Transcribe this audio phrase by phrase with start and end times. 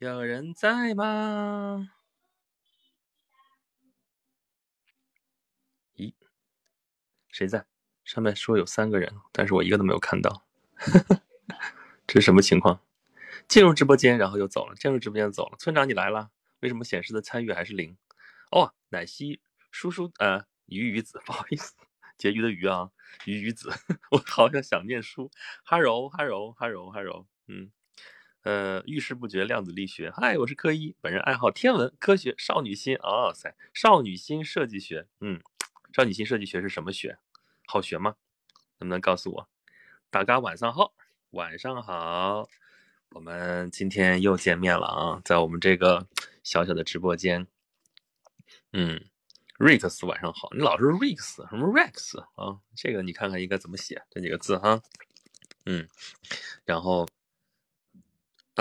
[0.00, 1.90] 有人在吗？
[5.94, 6.14] 咦，
[7.28, 7.66] 谁在？
[8.02, 10.46] 上面说有三个人，但是我一个都没有看到，
[12.08, 12.80] 这是什么情况？
[13.46, 15.58] 进入直播间，然后又走了，进入直播间走了。
[15.58, 16.30] 村长你来了，
[16.60, 17.98] 为什么显示的参与还是零？
[18.52, 21.74] 哦，奶昔叔叔，呃，鱼鱼子， 不好意思，
[22.16, 22.90] 结鱼的鱼啊，
[23.26, 23.68] 鱼鱼子，
[24.12, 25.30] 我好像想念书。
[25.62, 27.70] 哈柔，哈柔，哈柔，哈柔，嗯，
[28.42, 30.10] 呃，遇事不决，量子力学。
[30.10, 32.96] 嗨，我是柯一，本人爱好天文科学，少女心。
[33.02, 35.42] 哦塞，少女心设计学，嗯，
[35.92, 37.18] 少女心设计学是什么学？
[37.66, 38.16] 好学吗？
[38.78, 39.48] 能不能告诉我？
[40.08, 40.94] 大家晚上好，
[41.32, 42.48] 晚上好，
[43.10, 46.08] 我们今天又见面了啊，在我们这个
[46.42, 47.46] 小小的直播间。
[48.72, 49.04] 嗯
[49.58, 52.58] ，Rex 晚上好，你老是 Rex 什么 Rex 啊？
[52.74, 54.80] 这个你看看应该怎么写这几个字哈？
[55.66, 55.86] 嗯，
[56.64, 57.06] 然后。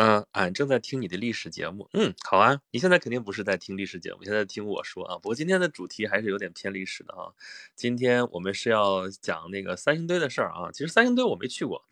[0.02, 1.90] 嗯，俺正在听你的历史节目。
[1.92, 2.62] 嗯，好啊。
[2.72, 5.16] 你现在肯定不是在听历史节目，现在听我说啊。
[5.18, 7.36] 不过今天的主题还是有点偏历史的啊。
[7.76, 10.72] 今天我们是要讲那个三星堆的事儿啊。
[10.72, 11.84] 其实三星堆我没去过。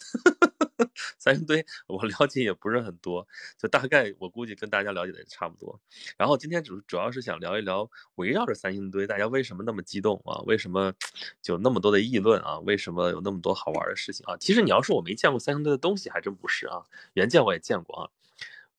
[1.18, 5.80] 三星堆我了解也不是很多，就大概我估计跟大家了解的也差不多。
[6.18, 10.42] 然后今天主主要是想聊一聊围绕着三星堆，大家为什么那么激动啊？
[10.46, 10.94] 为什么
[11.42, 12.60] 就那么多的议论啊？
[12.60, 14.38] 为什么有那么多好玩的事情啊？
[14.38, 16.84] 其实你要说我没见过三星堆的东西，还真不是啊。
[17.14, 18.10] 原件我也见过啊。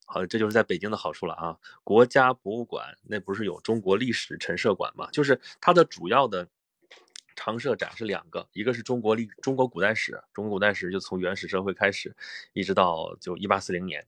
[0.06, 1.58] 好，这就是在北京的好处了啊。
[1.84, 5.10] 国家博物馆那不是有中国历史陈设馆嘛？
[5.10, 6.48] 就是它的主要的。
[7.38, 12.12] 常设展是两个，一个是中国历中国古代史，中国古代史就从原始社会开始，
[12.52, 14.04] 一直到就一八四零年，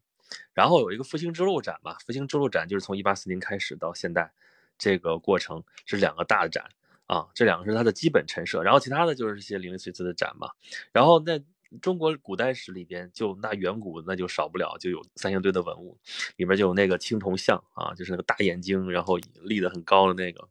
[0.53, 4.33] 然后有一个复兴之路展嘛，复兴之路展就是从一八四零开始到现代，
[4.77, 6.65] 这个过程是两个大的展
[7.07, 10.51] 啊，这两个是它的基本陈设，然后其他的就是一些零零碎碎的展嘛，
[10.91, 11.41] 然后那。
[11.81, 15.97] 中国古代史里边，就那远古那就少不了，就有三星堆的文物，
[16.37, 20.49] 里面就有那个青铜像啊，就是那个大眼睛，然后立得很高的那个。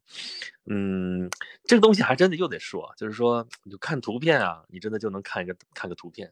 [0.65, 1.29] 嗯，
[1.65, 6.29] 这个东西还真的又得说，就是说，你就看图片啊，你真的就能看一个看个图片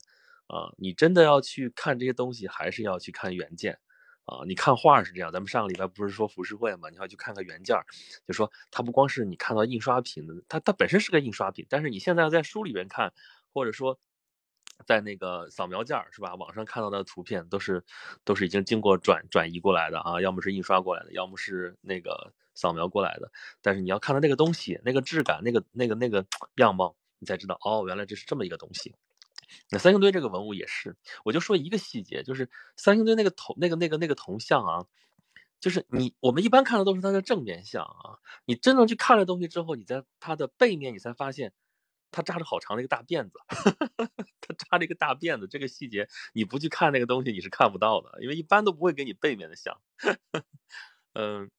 [0.48, 3.80] 啊，你真的要去看这些东西，还是要去看原件
[4.24, 4.46] 啊。
[4.48, 7.76] 你看画是这样，咱们上个礼拜不是说浮世绘嘛，你要去看看原件，
[8.26, 13.12] 就说它不光是你看到印刷品的，它它本身是个印刷品，但是你现在在书里边看，
[13.52, 14.00] 或者说。
[14.86, 16.36] 在那个扫描件儿是吧？
[16.36, 17.84] 网上看到的图片都是
[18.24, 23.32] 都是已经经过转转移过来的啊，要么是印刷过来的，要么是那个扫描过来的。
[23.62, 28.94] 但是你要看到那个东西，那个质感，那个那个那个样貌，你才知道哦，原来这是这么一个东西。
[29.70, 34.86] 那三星堆这个文物也是，我就说一个细节，就是三星堆那个铜那个那个那个铜像啊，
[35.60, 41.54] 就是你我们一般看的都是它的正面像啊，你真正去看了东西之后，你在它的背面，你才发现。
[42.12, 43.40] 他扎着好长的一个大辫子，
[44.42, 49.80] 他扎着一个大辫子，这个细节你不去看那个东西你是看不到的，因为一般都不会给你背面的像。
[51.14, 51.50] 嗯，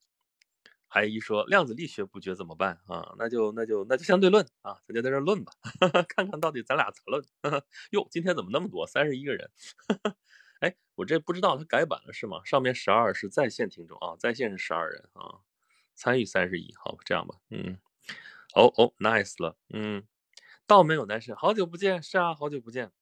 [0.88, 3.14] 还有一说量子力学不绝怎么办啊？
[3.18, 5.52] 那就那就那就相对论啊，咱就在这论吧，
[6.08, 7.22] 看看到底咱俩咋论。
[7.90, 8.86] 哟，今天怎么那么多？
[8.86, 9.50] 三十一个人。
[10.60, 12.40] 哎，我这不知道他改版了是吗？
[12.44, 15.40] 上面十二是在线听众啊，在线是十二人啊，
[15.94, 16.74] 参与三十一。
[16.82, 17.78] 好，这样吧，嗯，
[18.54, 20.04] 哦哦，nice 了，嗯。
[20.68, 22.92] 倒没有男神，好久不见，是啊，好久不见。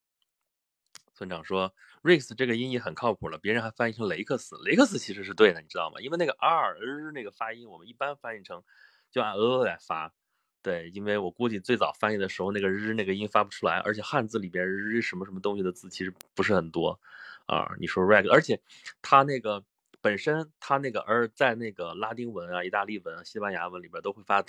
[1.12, 6.00] 村长说，Rex 这个音译很靠谱了，别人还翻译成雷克斯，雷克斯其实是对的，你知道吗？
[6.00, 6.77] 因为那个 r
[7.12, 8.62] 那个发音，我们一般翻译成
[9.10, 10.15] 就按呃来发。
[10.62, 17.00] 对，因为我估计最早翻译的时候，那个日那个音发不出来，而且汉字里边日什么什么东西的字其实不是很多
[17.47, 17.75] 啊。
[17.81, 18.62] 你说 Rex，而且
[19.03, 19.65] 它那个
[20.00, 24.41] 本身它那个 r 在那个拉丁文啊、意大利文、西班牙文里边都会发，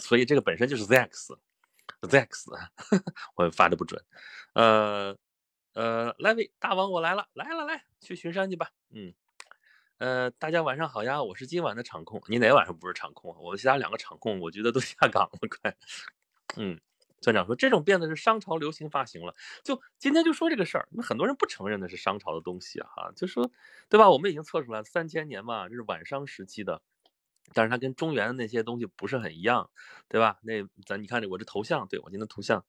[0.00, 1.36] 所以这个本身就是 Zex。
[2.02, 2.46] Zex，
[3.36, 4.02] 我发的不准。
[4.54, 5.16] 呃
[5.74, 8.70] 呃，来位大王，我来了，来了来，去巡山去吧。
[8.90, 9.12] 嗯，
[9.98, 12.22] 呃，大家晚上好呀，我是今晚的场控。
[12.28, 13.36] 你哪晚上不是场控？
[13.40, 15.76] 我们其他两个场控，我觉得都 下岗了，快。
[16.56, 16.80] 嗯，
[17.20, 19.34] 村长说这种辫子是商朝流行发型了。
[19.64, 23.50] 就今天就说这个事儿，那很多人不承认的是商朝的东西啊，就说
[23.90, 24.10] 对吧？
[24.10, 26.82] 我们已经测出来三千年嘛，这是晚商时期的。
[27.52, 29.70] 但是它跟中原的那些东西不是很一样，
[30.08, 30.38] 对吧？
[30.42, 32.64] 那咱你看这我这头像，对我今天头像，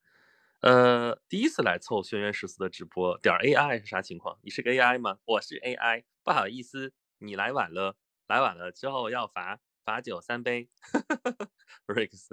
[0.61, 4.37] 呃，第一次来凑轩辕十四的直播，点 AI 是啥情况？
[4.41, 5.17] 你是个 AI 吗？
[5.25, 7.95] 我是 AI，不好意思，你来晚了，
[8.27, 10.69] 来晚了之后要罚罚酒三杯。
[11.87, 12.31] Rex，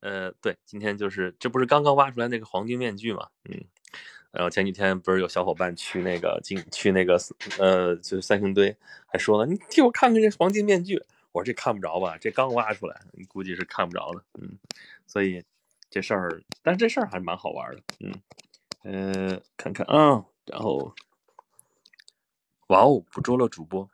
[0.00, 3.28] 呃，对，今天就是这不是刚刚挖出来那个黄金面具嘛？
[3.48, 3.64] 嗯，
[4.30, 7.18] 然后前几天不是有小伙伴去那个进去那个
[7.58, 8.76] 呃，就是三星堆，
[9.06, 11.02] 还说了，你替我看看这黄金面具。
[11.36, 12.98] 我这看不着吧，这刚挖出来，
[13.28, 14.58] 估计是看不着的，嗯，
[15.06, 15.44] 所以
[15.90, 20.94] 这事儿，但这事儿还是蛮好玩的，嗯，呃，看看啊，然后
[22.68, 23.90] 哇哦，捕捉了主播，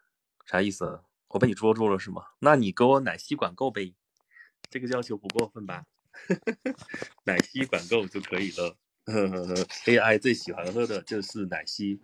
[0.47, 1.03] 啥意思？
[1.31, 2.27] 我被你捉住了是吗？
[2.39, 3.93] 那你给我奶昔管够呗，
[4.71, 5.85] 这个要求不过分吧？
[7.27, 8.77] 奶昔管够就可以了。
[9.07, 9.55] 呵呵呵
[9.87, 12.01] AI 最喜欢喝的就是奶昔，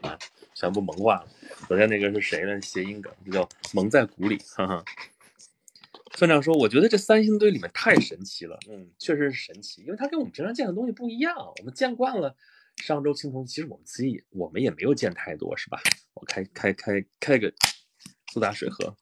[0.00, 0.18] 啊，
[0.54, 1.28] 全部萌化了。
[1.68, 2.60] 昨天那个是谁呢？
[2.60, 4.38] 谐音梗，叫蒙在鼓里。
[4.56, 4.84] 哈哈。
[6.12, 11.36] 村长说：“我觉得这三星堆里面太神奇了，嗯，确实是神奇，因为它跟我们平常见的东西不一样。
[11.38, 12.36] 我们见惯了
[12.76, 15.80] 商周青铜，其实我们自己我们也没有见太多，是吧？
[16.14, 17.54] 我开开开开个
[18.32, 18.96] 苏打水喝，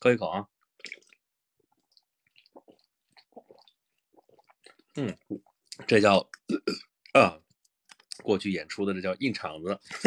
[0.00, 0.48] 喝一口啊。
[4.96, 5.14] 嗯，
[5.86, 6.28] 这叫
[7.12, 7.38] 啊，
[8.22, 9.78] 过去演出的这叫硬场子，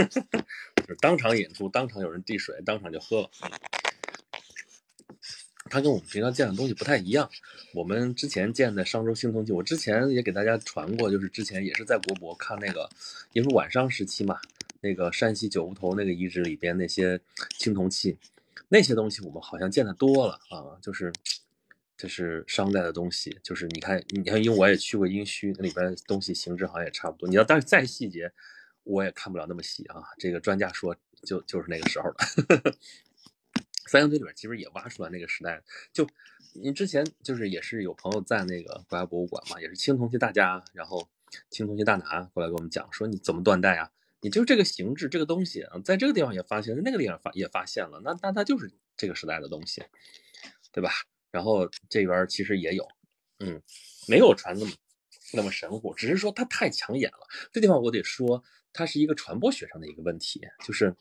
[0.76, 3.30] 就是当场演出，当场有人递水，当场就喝了。”
[5.70, 7.30] 它跟我们平常见的东西不太一样。
[7.74, 12.90] 我们之前见的商周青铜器，我之前也给大家传过，就是之前也是在国博看那个，
[13.34, 14.40] 因为晚上时期嘛，
[14.80, 17.20] 那个山西九湖头那个遗址里边那些
[17.60, 18.18] 青铜器，
[18.70, 21.12] 那些东西我们好像见的多了啊，就是
[21.98, 27.28] 就是商代的东西，就是你看，你看，因为我也去过殷墟，那里边东西形制好像也差不多。
[27.28, 28.32] 你要但是再细节，
[28.84, 30.04] 我也看不了那么细啊。
[30.20, 32.76] 这个专家说，就就是那个时候的。
[33.88, 35.64] 三星堆里边其实也挖出来那个时代，
[35.94, 36.06] 就
[36.54, 41.10] 你之前就是也是有朋友在那个国家博物馆嘛，也是青铜器大家，然后
[41.50, 43.90] 青铜器大拿过来给我们讲说你怎么断代啊？
[44.20, 49.82] 你就这个形制这个东西啊，在这个地方也发现，在那个地方发也发现了，那那它就是这个时代的东西，
[50.74, 50.92] 对吧？
[51.38, 52.84] 然后这边其实也有，
[53.38, 53.62] 嗯，
[54.08, 54.72] 没有传那么
[55.34, 57.28] 那么神乎，只是说它太抢眼了。
[57.54, 58.44] 这地方我得说，
[58.74, 60.96] 它是一个传播学上的一个问题，就是。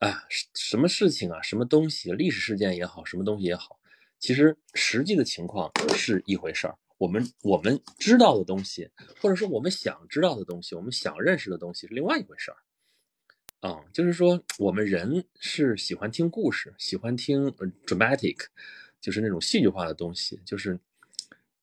[0.00, 0.22] 啊，
[0.54, 3.80] 什么事情啊，什么东西，历史事件也好，什么东西也好，
[4.20, 6.78] 其实实际的情况是一回事儿。
[6.98, 8.88] 我们我们知道的东西，
[9.20, 12.58] 或者说我们想知道的东西，我们想认识的东西是另外一回事儿。
[13.58, 17.50] 啊，就是说我们人是喜欢听故事，喜欢听
[17.84, 18.46] dramatic，
[19.00, 20.40] 就是那种戏剧化的东西。
[20.44, 20.78] 就是，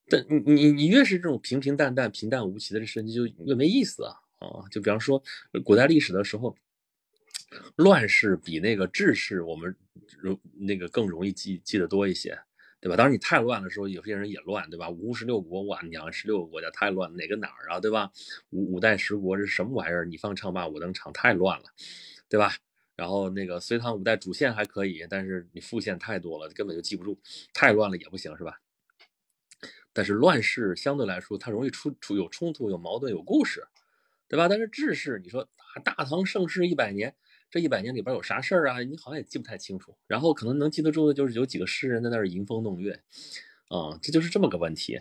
[0.08, 4.68] 但你你你越是这种平平淡淡、平淡无奇的这事情，就越没意思啊啊！
[4.70, 5.24] 就比方说
[5.64, 6.56] 古代历史的时候。
[7.78, 9.74] 乱世比那个治世，我们
[10.18, 12.38] 容那个更容易记记得多一些，
[12.82, 12.98] 对吧？
[12.98, 14.90] 当然你太乱的时候，有些人也乱，对吧？
[14.90, 18.12] 五十六国，哇，娘，十六个国家太乱，哪个哪儿啊，对吧？
[18.50, 20.04] 五五代十国这是什么玩意儿？
[20.06, 21.66] 你放唱罢我登场，太乱了，
[22.28, 22.58] 对吧？
[22.96, 27.20] 然后那个隋唐五代主线还可以，但是你副线太多了，根本就记不住，
[27.54, 28.60] 太乱了也不行，是吧？
[29.94, 33.68] 但是乱世相对来说，它容易出出有冲突、有矛盾、有故事，
[34.28, 34.48] 对吧？
[34.48, 35.48] 但是治世，你说
[35.84, 37.16] 大大唐盛世一百年。
[37.52, 38.82] 这一百年里边有啥事儿啊？
[38.82, 39.96] 你好像也记不太清楚。
[40.08, 42.92] 然后可能能记得住的就是有几个诗人在那儿吟风弄月，
[43.70, 45.00] 啊，这就是这么个问题。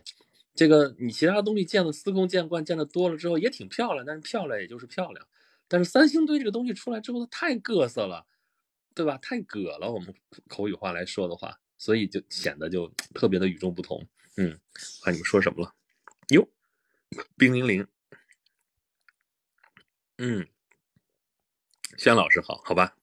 [0.54, 5.26] 这个你其他东西见的司空见惯，见的多了之后也挺漂亮，但是漂亮也就是漂亮。
[5.68, 8.26] 但是三星堆这个东西出来之后，它太各色了，
[8.94, 9.18] 对吧？
[9.18, 10.14] 太葛了，我们
[10.48, 14.06] 口语话来说的话，所以就显得就特别的与众不同。
[14.36, 14.58] 嗯，
[15.02, 15.74] 看你们说什么了？
[16.28, 16.48] 哟，
[17.36, 17.86] 冰凌凌，
[20.18, 20.48] 嗯。
[21.96, 22.96] 轩老师好，好吧，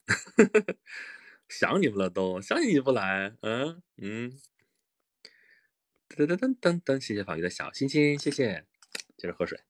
[1.47, 4.37] 想你们了都，想你不来，嗯嗯，
[6.09, 8.65] 噔噔噔噔噔，谢谢法律的小心心，谢谢，
[9.15, 9.61] 接着喝水。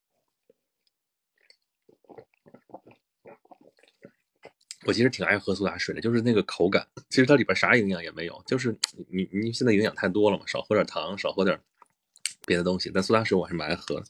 [4.85, 8.75] 我其实挺爱喝苏打水的，就是那个口感，其实它里边啥营养也没有，就是
[9.09, 11.59] 你你现在营养太多了嘛，少喝点糖，少喝点
[12.45, 14.05] 别的东西，但苏打水我还是蛮爱喝的。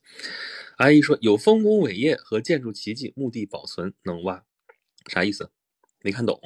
[0.77, 4.43] 阿姨说有丰功伟业和建筑奇迹，墓地保存能挖。
[5.07, 5.51] 啥意思？
[6.01, 6.39] 没看懂。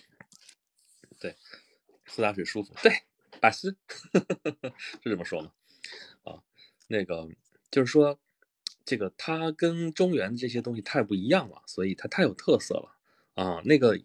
[1.18, 1.34] 对，
[2.04, 2.74] 苏打水舒服。
[2.82, 2.92] 对，
[3.40, 3.76] 巴斯
[5.02, 5.52] 是这么说吗？
[6.24, 6.42] 啊，
[6.88, 7.28] 那个
[7.70, 8.20] 就是说，
[8.84, 12.95] 这个它跟中原这些东西太不一样了，所以它太有特色了
[13.36, 13.62] 啊。
[13.64, 13.96] 那个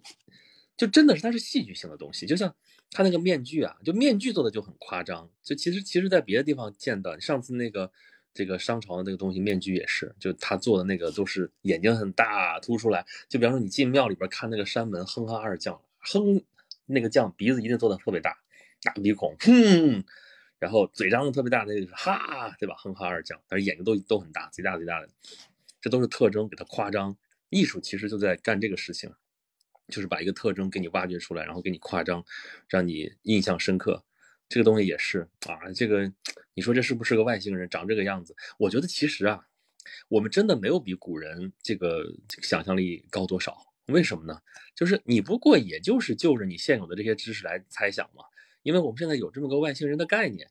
[0.77, 2.55] 就真的是它是戏剧性的东西，就像
[2.91, 5.27] 它那个面具啊，就面具做的就很夸张。
[5.43, 7.91] 就其实其实在别的地方见到，上次那个。
[8.33, 13.05] 这个商朝的那个东西，面具也是，就他做的那个都是眼睛很大凸出来。
[13.27, 16.41] 就比方说你进庙里边看那个山门，哼哈二将，哼，
[16.85, 18.38] 那个将鼻子一定做的特别大，
[18.83, 20.05] 大鼻孔，哼，
[20.59, 22.75] 然后嘴张的特别大，那个是哈，对吧？
[22.77, 25.09] 哼哈二将，但是眼睛都都很大，贼大贼大的，
[25.81, 27.17] 这都是特征，给它夸张。
[27.51, 29.13] 艺术其实就在干这个事情，
[29.89, 32.25] 就是把一个特征给你挖掘出来，然后给你夸张，
[32.67, 34.03] 让你印象深刻。
[34.50, 36.12] 这个东西也是啊，这个
[36.55, 38.36] 你说这是不是个外星人长这个样子？
[38.58, 39.46] 我觉得其实啊，
[40.08, 42.05] 我们真的没有比古人这个
[42.41, 43.55] 想象力高多少。
[43.88, 44.41] 为什么呢？
[44.75, 48.24] 就是你不过也就是就着你现有的这些知识来猜想嘛。
[48.63, 50.50] 因为我们现在有这么个外星人的概念，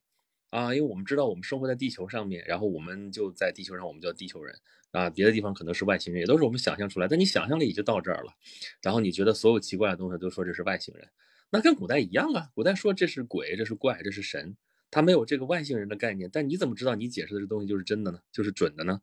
[0.51, 4.55] 啊，因为我们知道我们生活在地球上面，然后我们就在地球上，我们叫地球人
[4.91, 7.07] 啊，别的地方可能是外星人，也都是我们想象出来。
[7.07, 8.35] 但你想象力也就到这儿了，
[8.83, 11.09] 然后你觉得所有奇怪的东西都说这是外星人，
[11.51, 12.51] 那跟古代一样啊。
[12.55, 14.57] 古代说这是鬼，这是怪，这是神，
[14.91, 16.29] 他没有这个外星人的概念。
[16.33, 18.21] 但你怎么知道你解释的这东西就是真的呢？
[18.33, 19.01] 就是准的呢？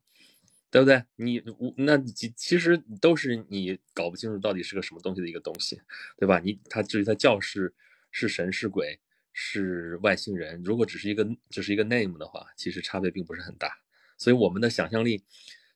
[0.70, 1.02] 对不对？
[1.16, 5.80] 你我那其其实都是你搞不清楚到底是个什么东西的一个东西，
[6.18, 6.40] 对吧？
[6.44, 7.74] 你他至于他教是
[8.12, 9.00] 是神是鬼。
[9.40, 10.60] 是外星人。
[10.64, 13.78] 如果只是一个只是一个 name 的话，其实差别并不是很大。
[14.18, 15.24] 所以我们的想象力，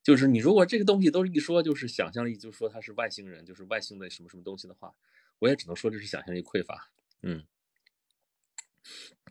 [0.01, 4.96] 就是你如果这个东西都是一说就是想象力，就说他是外星人，就是外星的什么什么东西的话，
[5.38, 6.89] 我也只能说这是想象力匮乏。
[7.22, 7.46] 嗯，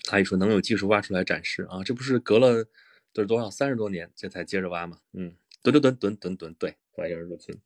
[0.05, 2.69] 他一说能有技术挖出来展示啊，这不是隔了
[3.13, 5.01] 都是多少三十多年这才接着挖吗？
[5.13, 7.59] 嗯，蹲蹲蹲蹲蹲蹲，对，玩意儿如此。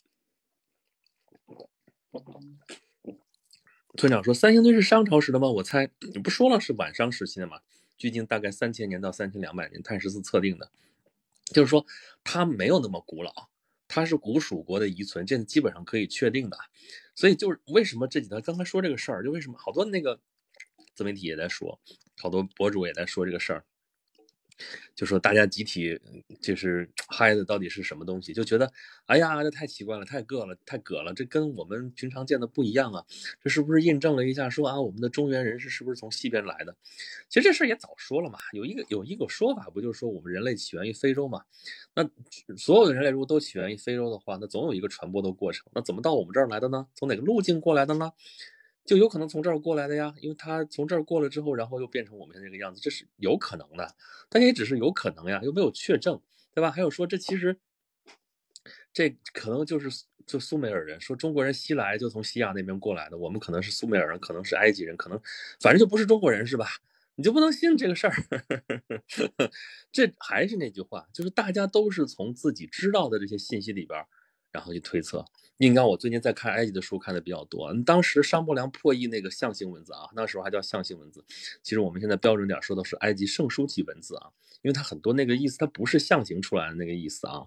[3.96, 5.48] 村长说：“三星堆是商朝时的吗？
[5.48, 7.60] 我猜你不说了是晚商时期的吗？
[7.96, 10.68] 距今大概三千年到三千两百年，碳十四测定的，
[11.52, 11.86] 就是说
[12.24, 13.32] 它没有那么古老，
[13.86, 16.58] 它是古蜀国的遗存，这基本上可以确定的。
[17.14, 20.18] 所以就是为什么这几天刚才说这个事儿，就为什么好多那个
[20.94, 21.78] 自媒体也在说，
[22.16, 23.64] 好多博主也在说这个事儿。”
[24.94, 26.00] 就说大家集体
[26.40, 28.32] 就是嗨的到底是什么东西？
[28.32, 28.70] 就觉得
[29.06, 33.04] 哎呀，这太奇怪了，太个了，太葛了，这跟我们平常见的不一样啊！
[33.42, 36.76] 这是不是印证了一下说啊，我们的中原人士是不是从西边来的？
[37.28, 41.42] 其实这事儿也早说了嘛，有一个有一个说法，不就是说我们人类起源于非洲嘛？
[41.94, 42.08] 那
[42.56, 45.66] 所有的人类如果都起源于非洲的话，那总有一个传播的过程。
[45.73, 46.87] 那怎么到我们这儿来的呢？
[46.94, 48.12] 从哪个路径过来的呢？
[48.84, 53.94] 就有可能从这儿过来的呀，因为他从这儿过了之后，然后又变成我们现在这个样子，这是有可能的，
[54.28, 56.20] 但也只是有可能呀，又没有确证，
[56.54, 56.70] 对吧？
[56.70, 57.58] 还有说这其实
[58.92, 59.88] 这可能就是
[60.26, 65.18] 就苏美尔人说中国人西来就从西亚那边过来的，我们可能是苏美尔人，可能是埃及人，可能
[65.60, 66.66] 反正就不是中国人是吧？
[67.16, 68.14] 你就不能信这个事儿？
[69.92, 74.04] 这还是那句话，就是大家都是从自己知道的这些信息里边。
[74.54, 75.24] 然后去推测，
[75.58, 77.73] 应该我最近在看埃及的书看的比较多。
[77.84, 81.25] 当时商伯良破译那个象形文字啊，那时候还叫象形文字。
[81.62, 84.30] 其实我们现在标准点说的是埃及圣书体文字啊，
[84.62, 87.46] 因为它很多那个意思它不是象形出来的那个意思啊，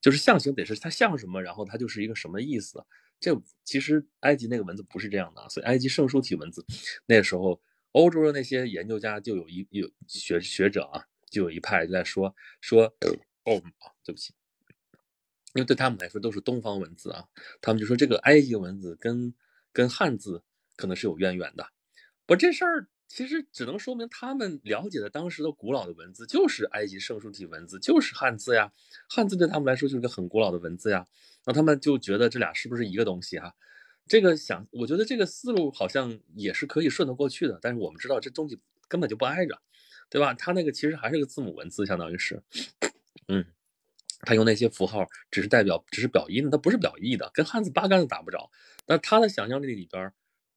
[0.00, 2.82] 就是象形得是它像什么，然后它就是一个什么意思。
[3.20, 6.64] 这其实埃及那个文字不是这样的，所以埃及圣书体文字
[7.06, 7.60] 那时候
[7.92, 12.84] 欧洲的那些研究家就有一有学学者啊，就有一派就在说说
[13.44, 13.62] 哦，
[14.02, 14.32] 对不起。
[15.54, 17.24] 因为对他们来说都是东方文字啊，
[17.60, 19.34] 他们就说这个埃及文字跟
[19.72, 20.42] 跟汉字
[20.76, 21.66] 可能是有渊源的。
[22.24, 28.72] 不，这事儿其实只能说明他们了解的当时的古老的文字就是埃及圣书体文字，就是汉字呀。
[29.08, 31.06] 汉字对他们来说就是个很古老的文字呀。
[31.44, 33.52] 那他们就觉得这俩是不是一个东西啊？
[34.06, 37.58] 这个想，我觉得这个思路好像也是可以顺得过去的。
[37.60, 39.60] 但是我们知道这东西根本就不挨着，
[40.08, 40.32] 对吧？
[40.34, 42.42] 它那个其实还是个字母文字，相当于是，
[43.28, 43.44] 嗯。
[44.22, 48.50] 他用那些符号只是代表，只是表音的，它不是表意的，跟汉字八竿子打不着。
[48.86, 50.12] 那他的想象力里边，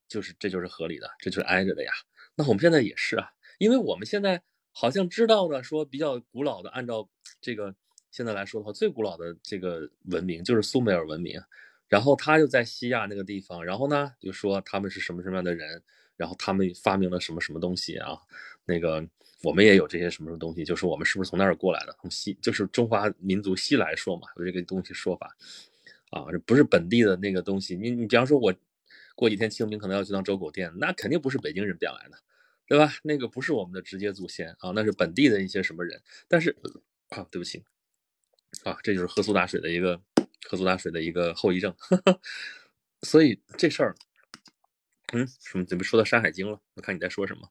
[0.08, 1.92] 就是这就是合理的，这就是挨着的呀。
[2.36, 4.42] 那我们现在也是啊，因为我们现在
[4.72, 7.10] 好像知道的说比较古老的，按照
[7.42, 7.76] 这个
[8.12, 11.42] 现在来说的话，最古老的这个文明就是苏美尔文明，
[11.88, 15.82] 然后他又在西亚那个地方，然后呢就说他们是什么什么样的人，
[16.18, 18.20] 然后他们发明了什么什么东西啊，
[18.66, 19.08] 那个。
[19.46, 21.96] 我们也有这些什么什么东西，就是我们是不是从那儿过来的？
[22.02, 25.38] 从西，就是中华民族西来说嘛，有这个东西说法
[26.10, 27.76] 啊，这不是本地的那个东西。
[27.76, 28.52] 你你比方说，我
[29.14, 32.18] 过几天清明可能要去趟周口店，那肯定不是北京人变来的，
[32.66, 32.92] 对吧？
[33.04, 36.02] 那个不是我们的直接祖先啊，那是本地的一些什么人。
[36.28, 36.58] 但是
[37.10, 37.64] 啊，对不起
[38.64, 40.02] 啊，这就是喝苏打水的一个
[40.50, 41.72] 喝苏打水的一个后遗症。
[43.04, 43.96] 所以这事儿，
[45.14, 45.64] 嗯，什么？
[45.66, 46.60] 怎么说到《山海经》了？
[46.74, 47.48] 我看你在说什么。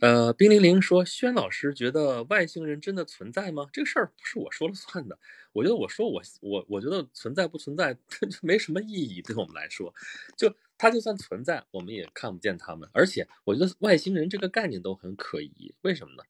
[0.00, 3.66] 呃，冰凌凌说：“轩老师觉得外星人真的存在吗？
[3.72, 5.18] 这个事儿不是我说了算的。
[5.52, 7.96] 我觉得我说我我我觉得存在不存在，
[8.40, 9.20] 没什么意义。
[9.22, 9.92] 对我们来说，
[10.36, 12.88] 就它就算存在，我们也看不见他们。
[12.92, 15.74] 而且，我觉得外星人这个概念都很可疑。
[15.82, 16.22] 为什么呢？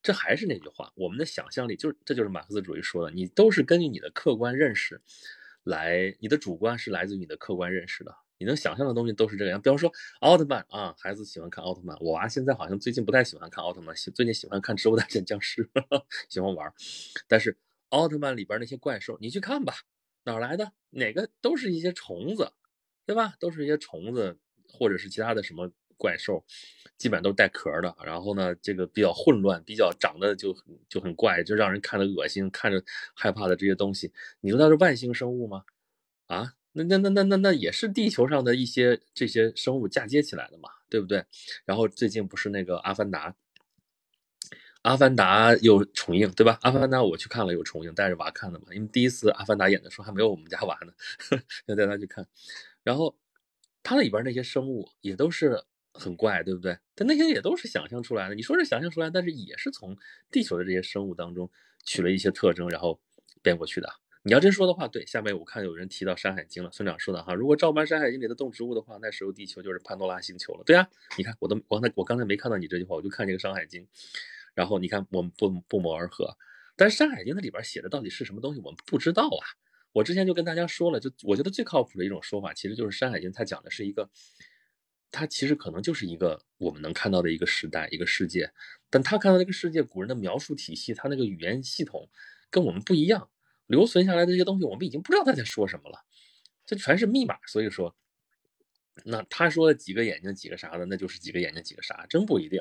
[0.00, 5.00] 这还是那句话，我们的想象力就是这就是马克思主义说的，你都是根据你的客观认识
[5.64, 9.90] 来，你的主观是来自于你的客观认识的。”你能想象的东西都是这个样，比方说
[10.20, 15.64] 奥特曼啊，孩子喜欢看奥特曼，我娃现在好像最近不太喜欢看奥特曼，最近喜欢看《植物大战僵尸》，
[16.28, 16.72] 喜欢玩。
[17.26, 17.56] 但是
[17.88, 19.74] 奥特曼里边那些怪兽，你去看吧，
[20.24, 20.72] 哪来的？
[20.90, 22.52] 哪个都是一些虫子，
[23.06, 23.34] 对吧？
[23.40, 24.38] 都是一些虫子，
[24.68, 26.44] 或者是其他的什么怪兽，
[26.98, 27.96] 基本上都是带壳的。
[28.04, 30.54] 然后呢，这个比较混乱，比较长得就
[30.88, 32.82] 就很怪，就让人看着恶心，看着
[33.14, 35.64] 害怕的这些东西，你说它是外星生物吗？
[36.26, 36.52] 啊？
[36.76, 41.24] 那那那那那那也是地球上的一些这些生物嫁接起来的嘛，对不对？
[41.64, 43.30] 然后最近不是那个《阿凡达》，
[44.82, 46.52] 《阿凡达》有重映，对吧？
[46.60, 50.92] 《阿凡达》我去看了有重映，带着娃看的嘛，因为第一次《阿凡达》演的时候还没有我们家娃呢，
[51.66, 52.26] 要带他去看。
[52.84, 53.16] 然后
[53.82, 56.78] 它里边那些生物也都是很怪，对不对？
[56.94, 58.34] 但那些也都是想象出来的。
[58.34, 59.96] 你说是想象出来，但是也是从
[60.30, 61.50] 地球的这些生物当中
[61.84, 63.00] 取了一些特征，然后
[63.42, 63.88] 变过去的。
[64.26, 66.72] 你要真说的话，对，下面我看有人提到《山海经》了。
[66.72, 70.64] 村长说的哈，如果照搬《山海经》里的动植物的话，那时候地球就是潘多拉星球了。
[70.64, 70.84] 对啊，
[71.16, 73.82] 你看我都我刚才我刚才没看到你这句话，我就看这个《山海经》，
[74.52, 76.36] 然后你看我们不不谋而合。
[76.74, 79.46] 但是《山海经》它里边写的到底是什么东西，我们不知道啊。
[79.92, 84.10] 我之前就跟大家说了，就我觉得最靠谱的一种说法，其实就是《山海经》它讲的是一个，
[85.12, 88.50] 它其实可能就是一个我们能看到的一个时代一个世界，
[88.90, 92.08] 但他看到这个世界，古人的描述体系，他那个语言系统
[92.50, 93.28] 跟我们不一样。
[93.66, 95.98] 留存下来的这些东西，我们已经不知道他在说什么了，
[96.66, 97.36] 这全是密码。
[97.46, 97.94] 所以说，
[99.04, 102.60] 那他说几个眼睛几个啥的，那就是几个眼睛几个啥，真不一定。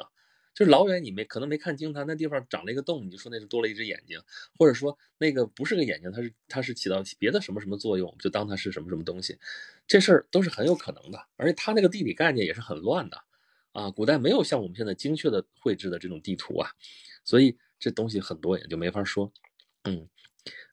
[0.53, 4.21] 就是老远你没可能没看清他那地方长了一个洞，你就说那是多了一只眼睛，
[4.57, 9.37] 或者说那个不是个眼睛，它是它是起到别的什么什么作用，就当它是什么什么东西，
[9.85, 11.25] 这事儿都是很有可能的。
[11.35, 13.21] 而且他那个地理概念也是很乱的
[13.73, 16.69] 啊，古代没有像我们现在精确的绘制的这种地图啊，
[17.25, 19.31] 所以这东西很多也就没法说，
[19.83, 20.07] 嗯。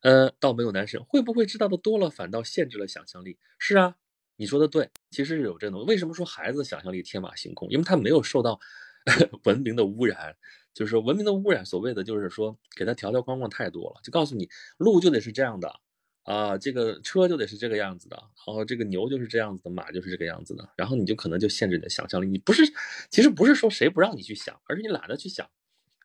[0.02, 3.38] 呃，倒没有男神会不会知道的多了，反倒限制了想象力？
[3.58, 3.96] 是啊，
[4.36, 5.84] 你说的对，其实是有这种。
[5.86, 7.68] 为什么说孩子想象力天马行空？
[7.70, 8.58] 因为他没有受到
[9.44, 10.36] 文明的污染，
[10.74, 11.64] 就是文明的污染。
[11.64, 14.48] 所谓的就是说，给他条条框框太多了，就告诉你
[14.78, 15.80] 路就得是这样的
[16.24, 22.26] 啊，这个车就得是这个样子的，然后这个牛就是这样子的，马就是这个样子的，然后你就可能就限制你的想象力。
[22.28, 22.62] 你不是，
[23.10, 25.48] 其实不是说谁不让你去想，而是你懒得去想。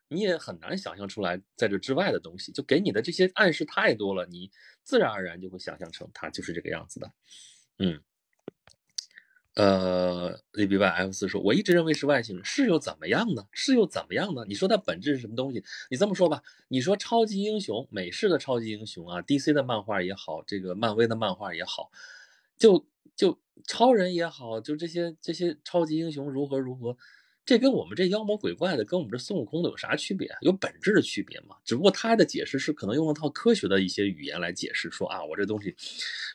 [0.08, 4.50] 你也很难想象出来在这之外的东西，就给你的这些暗示太多了，你
[4.82, 7.12] 自然而然就会想象成它就是这个样子的。
[7.78, 8.00] 嗯，
[9.54, 13.46] 呃，Z B Y F 四说，我一直认为是外星人，是又怎么样呢？
[13.52, 14.44] 是又怎么样呢？
[14.48, 15.62] 你说它本质是什么东西？
[15.90, 21.90] 你这么说吧，你说超级英雄，美式的超级英雄啊，D C 的漫画也好，这个漫威的漫画也好，
[22.56, 26.96] 就就超人也好，就这些这些超级英雄如何如何。
[27.48, 30.30] 这跟我们这妖魔鬼怪的，跟我们这孙悟空的有啥区别？
[30.42, 31.56] 有本质的区别吗？
[31.64, 35.74] 只不过他的解释是可能用了套科学的一些语言来解释，说啊，我这东西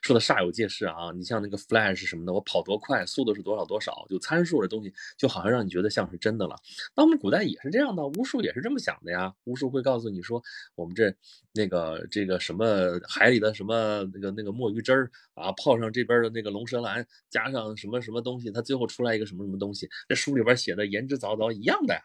[0.02, 1.12] 说的煞有介事啊。
[1.16, 6.56] 你像那个 Flash 什么的，我跑多快，速度是多少多少，就参数的东西，就好像让你觉得像是真的了。
[6.96, 9.36] 那我们古代也是这样的，巫术也是这么想的呀。
[9.44, 10.42] 巫术会告诉你说，
[10.74, 11.16] 我们这
[11.54, 19.88] 那个这个什么海里的什么那个那个墨鱼汁儿啊，泡上这边的那个龙舌兰，加上什么什么东西，它最后出来一个什么什么东西。
[20.08, 22.02] 这书里边写的言之凿凿一样的呀，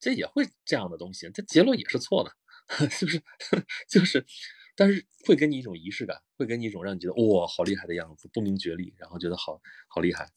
[0.00, 2.32] 这也会这样的东西，这结论也是错的，
[2.98, 3.22] 就是
[3.88, 4.24] 就是，
[4.74, 10.28] 但是会给你一种仪式感，会给你一种让你觉得哇好厉害的样子，不明觉厉，然后觉得好好厉害，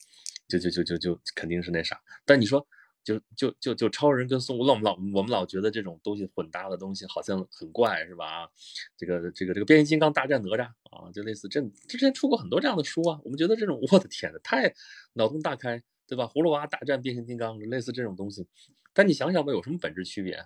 [0.47, 1.99] 就就就就就肯定是那啥。
[2.25, 2.67] 但你说
[3.05, 8.49] 就就就就超人跟孙悟空，我们老我们老觉得这种东西混搭的东西好像很怪是吧？
[8.97, 14.73] 这个这个这个变形金刚大战哪吒啊，就类似这之前出过很多这样的书啊，我们觉得这种我的天呐，太
[15.13, 15.81] 脑洞大开。
[16.07, 16.25] 对吧？
[16.25, 18.45] 葫芦娃大战变形金刚，类似这种东西，
[18.93, 20.45] 但你想想吧，有什么本质区别？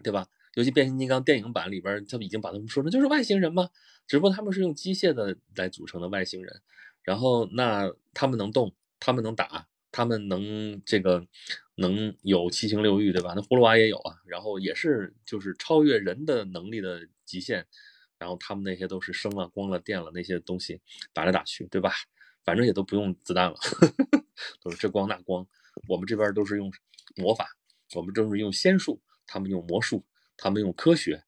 [0.00, 0.28] 对吧？
[0.54, 3.68] 尤其变形金刚电影版里边，他们已经把他们说成就是外星人嘛，
[4.06, 6.62] 只不过他们是用机械的来组成的外星人。
[7.02, 11.26] 然后那他们能动，他们能打，他们能这个
[11.76, 13.32] 能有七情六欲，对吧？
[13.34, 17.66] 那葫芦娃也有啊，然后也是就是超越人的能力的极限，
[18.18, 20.80] 然后他们那些都是生了光了电了那些东西
[21.12, 21.92] 打来打去，对吧？
[22.44, 23.56] 反正也都不用子弹了，
[24.62, 25.46] 都是这光那光。
[25.88, 26.72] 我们这边都是用
[27.16, 27.48] 魔法，
[27.94, 30.04] 我们都是用仙术，他们用魔术，
[30.36, 31.22] 他们用科学，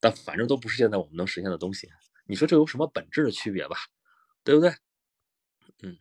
[0.00, 1.88] 但反正都不是现在我们能实现的东西。
[2.26, 3.76] 你说这有什么本质的区别吧？
[4.42, 4.74] 对不对？
[5.82, 5.96] 嗯。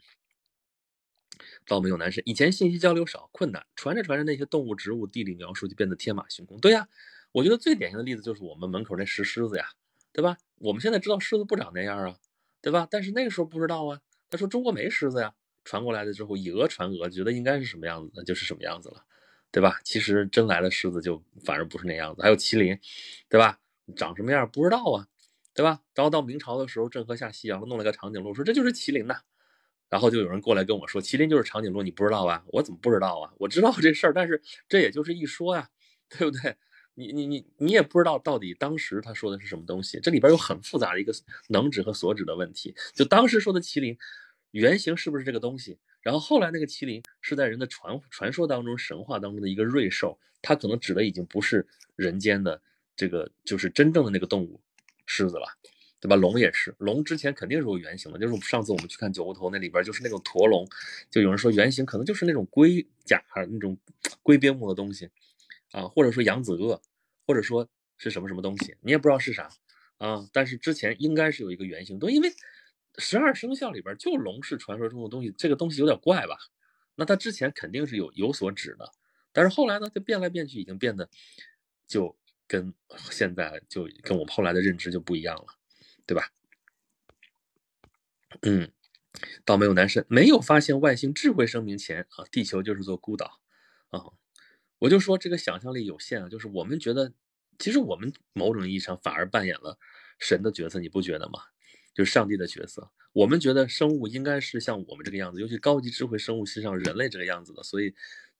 [1.67, 6.59] 倒没有男神，以前信息交流少，困难，传着传着那些动物、植物、地理描述就变得天马行空。
[6.59, 6.87] 对呀，
[7.31, 9.65] 我觉得最典型的例子就是我们门口那石狮子呀，
[10.13, 10.37] 对吧？
[10.59, 12.17] 我们现在知道狮子不长那样啊，
[12.61, 12.87] 对吧？
[12.89, 13.99] 但是那个时候不知道啊。
[14.29, 19.03] 他说：“中国没狮子呀，传过来的之后以讹传讹，觉得应该是什么样子，那就是什么样子了，
[19.51, 19.79] 对吧？
[19.83, 22.21] 其实真来的狮子就反而不是那样子。
[22.23, 22.77] 还有麒麟，
[23.29, 23.59] 对吧？
[23.95, 25.07] 长什么样不知道啊，
[25.53, 25.81] 对吧？
[25.93, 29.21] 然后到明朝的时候，郑和下西洋弄了个长颈鹿，说这就是麒麟呐。
[29.89, 32.43] 然后就有人过来跟我说，麒麟就是长颈鹿，你不知道啊？
[32.47, 33.33] 我怎么不知道啊？
[33.37, 35.69] 我知道这事儿，但是这也就是一说呀，
[36.09, 36.55] 对不对？
[36.93, 41.13] 你你你你也不知道到底当时他说的是什么东西，这里边有很复杂的一个
[41.49, 42.75] 能指和所指的问题。
[42.93, 43.97] 就当时说的麒麟。”
[44.55, 45.77] 原型是不是这个东西？
[45.99, 51.67] 然后后来那个麒麟是在人的传传说当中、神话当中的一个瑞兽，它可能指的已经不是
[51.97, 52.61] 人间的
[52.95, 54.61] 这个，就是真正的那个动物
[55.05, 55.45] 狮子了。
[55.99, 56.15] 对吧？
[56.15, 60.67] 龙也是，龙之前肯定是有原型的，就是我们上次我们去看九湖头那里边就是那种驼龙，
[61.09, 63.77] 就有人说原型可能就是那种龟甲那种
[64.21, 65.09] 龟边目的东西
[65.71, 66.79] 啊，或者说扬子鳄，
[67.25, 69.49] 或者说是什么什么东西，你也不知道是啥
[69.97, 70.27] 啊。
[70.31, 72.31] 但是之前应该是有一个原型，都因为
[72.97, 76.37] 十二生肖里边就龙是传说中的东西，这个东西有点怪吧？
[76.95, 78.91] 那它之前肯定是有有所指的，
[79.33, 81.09] 但是后来呢，就变来变去，已经变得
[81.87, 82.15] 就
[82.47, 82.73] 跟
[83.11, 85.45] 现在就跟我们后来的认知就不一样了。
[86.05, 86.31] 对吧？
[88.41, 88.69] 嗯，
[89.45, 93.39] 倒没有男生没有发现外星智慧生命前啊，地球就是座孤岛
[93.89, 94.01] 啊。
[94.79, 97.13] 我就说这个想象力有限啊，就是我们觉得，
[97.57, 99.79] 其实我们某种意义上反而扮演了
[100.19, 101.39] 神的角色，你不觉得吗？
[101.93, 102.91] 就是上帝的角色。
[103.13, 107.95] 我们觉得生物应该是像我们这个样子，尤其高级智慧生物是像人类这个样子的，所以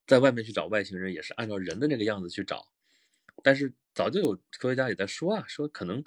[0.06, 2.68] 在外面去找外星人也是按照人的那个样子去找。
[3.42, 6.04] 但是早就有科学家也在说啊，说可能。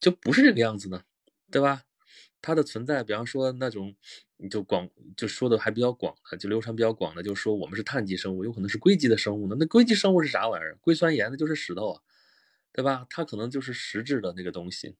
[0.00, 1.02] 就不是这个样子呢，
[1.50, 1.84] 对吧？
[2.42, 3.96] 它的存在，比方说那种，
[4.36, 9.56] 你就广就说的还比较广的，就流传比较广的，就说我们是碳基生物，有可能是硅基的生物呢。
[9.58, 10.76] 那硅基生物是啥玩意儿？
[10.80, 12.02] 硅酸盐那就是石头啊，
[12.72, 13.04] 对吧？
[13.10, 14.94] 它可能就是实质的那个东西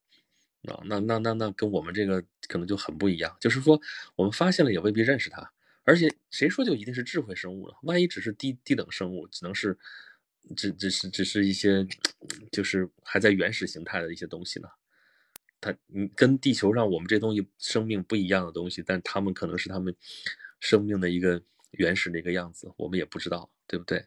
[0.64, 0.82] 啊。
[0.86, 3.36] 那那那那跟我们这个可能就很不一样。
[3.38, 3.80] 就是说，
[4.16, 5.52] 我们发现了也未必认识它，
[5.84, 7.76] 而且谁说就一定是智慧生物了？
[7.82, 9.78] 万一只是低低等生物，只能是
[10.56, 11.86] 只只是只是一些
[12.50, 14.68] 就是还在原始形态的一些东西呢？
[15.60, 19.94] 它，嗯，跟地球上我们这东西生命不一样的东西，但他们可能是他们
[20.60, 21.42] 生命的一个
[21.72, 24.06] 原始的一个样子，我们也不知道，对不对？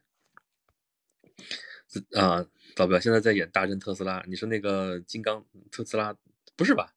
[2.16, 2.46] 啊，
[2.78, 6.16] 老表现在在演大战特斯拉，你说那个金刚特斯拉
[6.56, 6.94] 不是吧？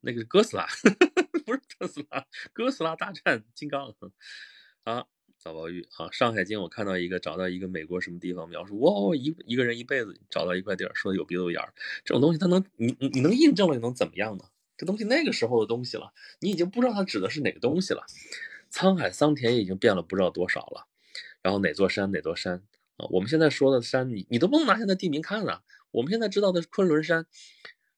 [0.00, 0.66] 那个是哥斯拉，
[1.46, 3.94] 不是特斯拉，哥斯拉大战金刚
[4.84, 5.06] 啊。
[5.44, 14.44] 早宝玉啊，《上海经》我看到一个找到一个美国什么地方描述，哇，一一个人一辈子找到一块地儿，说有鼻子有眼儿，这种东西它能你你你能印证了又能怎么样呢？
[14.78, 18.06] 这东西那个时候的东西了，你已经不知道它指的是哪个东西了。
[18.72, 20.86] 沧海桑田已经变了不知道多少了，
[21.42, 22.62] 然后哪座山哪座山
[22.96, 23.04] 啊？
[23.10, 25.62] 我们现在说的山，你你都不能拿现在地名看啊。
[25.90, 27.26] 我们现在知道的是昆仑山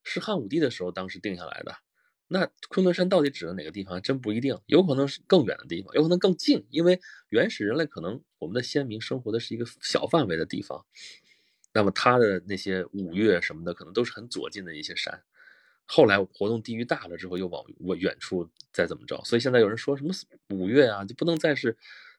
[0.03, 1.77] 是汉武帝的时候当时定下来的。
[2.29, 4.03] 那昆仑山到底指的哪个地方？
[4.03, 6.67] 真不一定，有可能是更远的地方，有可能更近。
[6.71, 10.85] 因为原始人类可能我们的先民生活的是一个小范围的地方，
[11.73, 15.23] 那么他的那些五岳什么的，可能都是很左近的一些山。
[15.85, 19.23] 后来活动地域大了之后，又往往远处再怎么着。
[19.25, 20.13] 所以现在有人说什么
[20.49, 21.77] 五岳啊，就不能再是。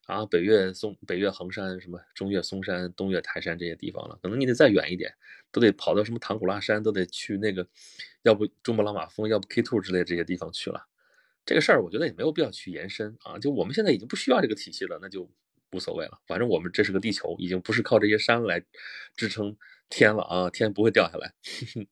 [0.08, 5.14] 啊，北岳嵩、北岳恒山，什么中岳嵩山、东岳泰山这些地方了，可能你得再远一点，
[5.52, 7.68] 都得跑到什么唐古拉山，都得去那个，
[8.24, 10.88] 要不珠穆朗玛峰，要不 K two 之类这些地方去了。
[11.46, 15.30] 这个事儿我觉得也没有必要去延伸啊，就我们现在已经不需要这个体系了，那就
[15.74, 16.18] 无所谓了。
[16.26, 18.64] 反正我们这是个地球，已经不是靠这些山来
[19.18, 19.58] 支撑
[19.90, 21.34] 天了啊，天不会掉下来。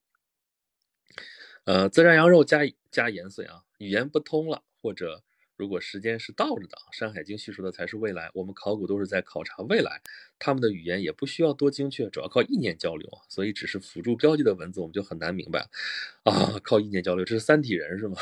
[1.65, 5.24] 呃，自然羊肉加加盐碎啊，语言不通了或者。
[5.57, 8.29] 如果时间是倒着的，《山海经》叙述的才是未来。
[8.33, 10.01] 我们考古都是在考察未来，
[10.37, 15.69] 他们的语言也不需要多精确，主要靠意念交流所以只是辅助标记的文字，我们就很难明白
[16.23, 16.59] 啊。
[16.63, 18.17] 靠意念交流，这是三体人是吗？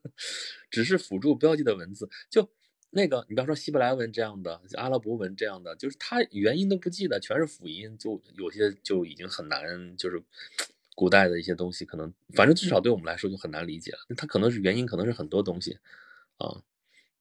[0.70, 2.48] 只是辅助标记的文字，就
[2.90, 10.22] 那个，你比方说希伯来文这样的，阿拉伯文这样的，就是它元音都不记得，全是辅音，就有些就已经很难，就是
[10.94, 13.98] 古代的一些东西，可能反正至少对我们来说就很难理解了。
[14.16, 15.78] 它可能是原因，可能是很多东西。
[16.38, 16.62] 啊，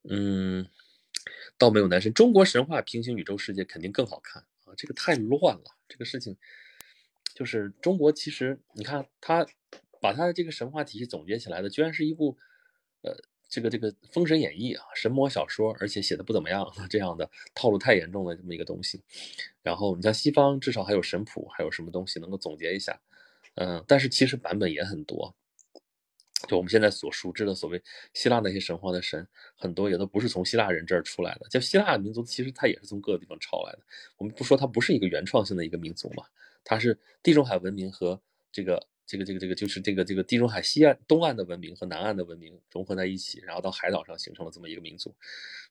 [0.10, 0.68] 嗯，
[1.58, 2.14] 倒没有男神。
[2.14, 4.74] 中国神话平行宇宙世界肯定更好看啊！
[4.78, 6.38] 这个太乱了，这个事情
[7.34, 9.46] 就是中国其实你看他
[10.00, 12.38] 把他的这个神话体系总结起来的，居然是一部
[13.02, 13.16] 呃
[13.48, 19.02] 这个这个《封神演义》啊，神魔小说，而且写的不怎么样， 这样的套路太严重的这么一个东西。
[19.62, 23.00] 然后你像西方至少还有神谱，还有什么东西能够总结一下？
[23.56, 25.36] 嗯，但是其实版本也很多。
[26.52, 27.82] 就我们现在所熟知的所谓
[28.14, 31.48] 希腊那些神话的神，很多也都不是从希腊人这儿出来的。
[31.48, 33.80] 就希腊民族，其实它也是从各个地方抄来的。
[34.18, 36.26] 我们不说它不是一个原创性的一个民族嘛，
[36.66, 45.16] 它是地中海文明和这个这个这个这个就是这个这个地中海西岸东岸的文明和南岸的文明融合在一起，然后到海岛上形成了这么一个民族。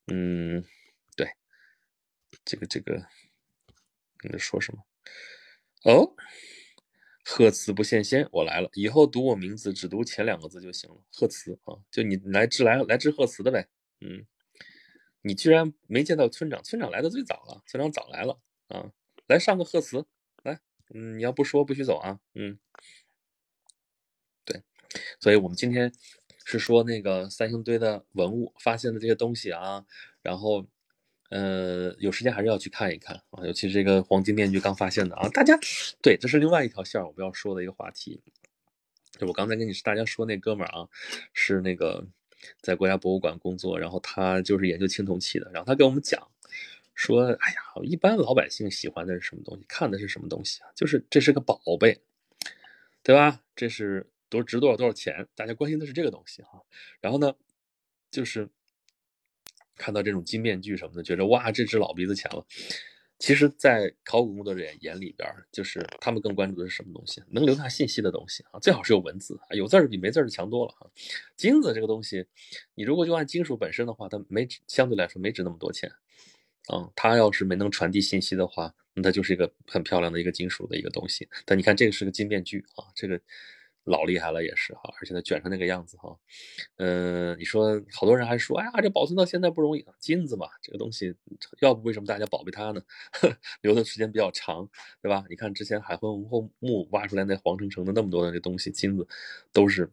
[0.07, 0.65] 嗯，
[1.15, 1.31] 对，
[2.43, 3.05] 这个这个，
[4.25, 4.83] 你在说什么？
[5.85, 6.15] 哦。
[7.33, 8.69] 贺词不羡仙，我来了。
[8.75, 10.97] 以后读我名字，只读前两个字就行了。
[11.13, 13.69] 贺词啊，就你来致来来致贺词的呗。
[14.01, 14.27] 嗯，
[15.23, 18.91] 你居然没见到村长，村长来的最早了，村长早来了啊。
[19.29, 20.05] 来上个贺词，
[20.43, 20.61] 来，
[20.93, 22.19] 嗯，你要不说不许走啊。
[22.35, 22.59] 嗯，
[24.45, 24.65] 对，
[25.21, 25.93] 所以我们今天
[26.45, 29.87] 是说那个三星堆的文物发现的这些东西啊，
[30.21, 30.67] 然后。
[31.31, 35.59] 呃，有时间还是要去看一看啊，尤其是这个黄金面具刚发现的啊，大家
[36.03, 38.21] 对，这是另外一条线我们要说的一个话题。
[39.19, 40.89] 就我刚才跟你大家说那哥们儿啊，
[41.33, 42.07] 是那个
[42.61, 46.27] 在国家博物馆工作，然后他就是研究青铜器的，然后他给我们讲
[46.95, 50.69] 说，哎呀，一般老百姓喜欢的是什么东西，看的是什么东西啊？
[50.75, 52.01] 就是这是个宝贝，
[53.03, 53.41] 对吧？
[53.55, 55.29] 这是多值多少多少钱？
[55.35, 56.63] 大家关心的是这个东西哈。
[57.01, 57.35] 然后呢，
[58.11, 58.49] 就是
[59.81, 62.45] 看到这种金面具什么的，觉得哇，这只老鼻子钱了。
[63.19, 67.23] 其实，在考古工作者眼里边，就是他们更关注的是什么东西？
[67.31, 70.91] 能留下信息的东西啊，最好是有文字，有字儿比没字儿强多了哈。
[71.37, 72.27] 金子这个东西，
[72.75, 75.91] 你如果就按金属本身的话，它没相对来说没值那么多钱，
[76.73, 81.29] 嗯，它要是没能传递信息的话，那它就是一个很漂亮的一个金属的一个东西。
[81.45, 83.21] 但你看这个是个金面具啊，这个。
[83.85, 86.17] 老厉害了也是哈，而且它卷成那个样子哈，
[86.77, 91.15] 嗯，你说好多人还说，哎呀，这保存到现在不容易，金子嘛，这个东西，
[91.61, 92.83] 要不为什么大家宝贝它呢？
[93.63, 94.69] 留的时间比较长，
[95.03, 95.25] 对吧？
[95.29, 99.09] 你看之前海昏侯墓挖出来那黄澄澄的那么多的这东西，金子
[99.53, 99.91] 都是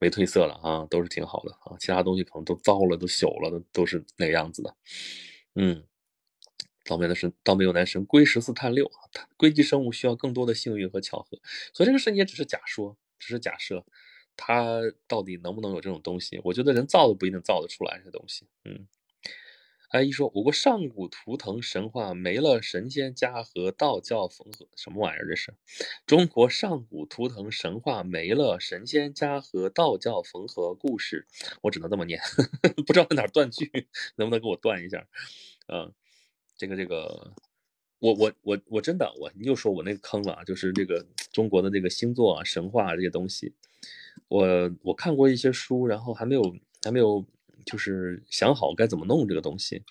[0.00, 4.74] 没褪色了啊，都是挺好的啊，其他东西可能都糟了，都朽了，都都是那个样子的。
[5.54, 5.84] 嗯，
[6.84, 8.98] 倒霉的是倒霉有男神龟十四探六啊，
[9.36, 11.38] 硅基生物需要更多的幸运和巧合，
[11.74, 12.96] 所以这个事情也只是假说。
[13.18, 13.84] 只是假设，
[14.36, 16.40] 它到底能不能有这种东西？
[16.44, 18.46] 我觉得人造都不一定造得出来这东西。
[18.64, 18.86] 嗯，
[19.90, 25.54] 哎，一说我国上古图腾神话没了神仙家和道教缝合，什么玩意儿这是？
[26.06, 31.26] 中国上古图腾神话没了神仙家和道教缝合故事，
[31.62, 32.20] 我只能这么念，
[32.86, 33.70] 不知道在哪断句，
[34.16, 35.06] 能不能给我断一下？
[35.68, 35.92] 嗯，
[36.56, 37.32] 这个这个。
[38.00, 43.52] 我我我我真的我你又说我那个坑了，就是这个中国的这个星座啊、神话这些东西，
[44.28, 47.24] 我我看过一些书，然后还没有还没有
[47.66, 49.82] 就是想好该怎么弄这个东西，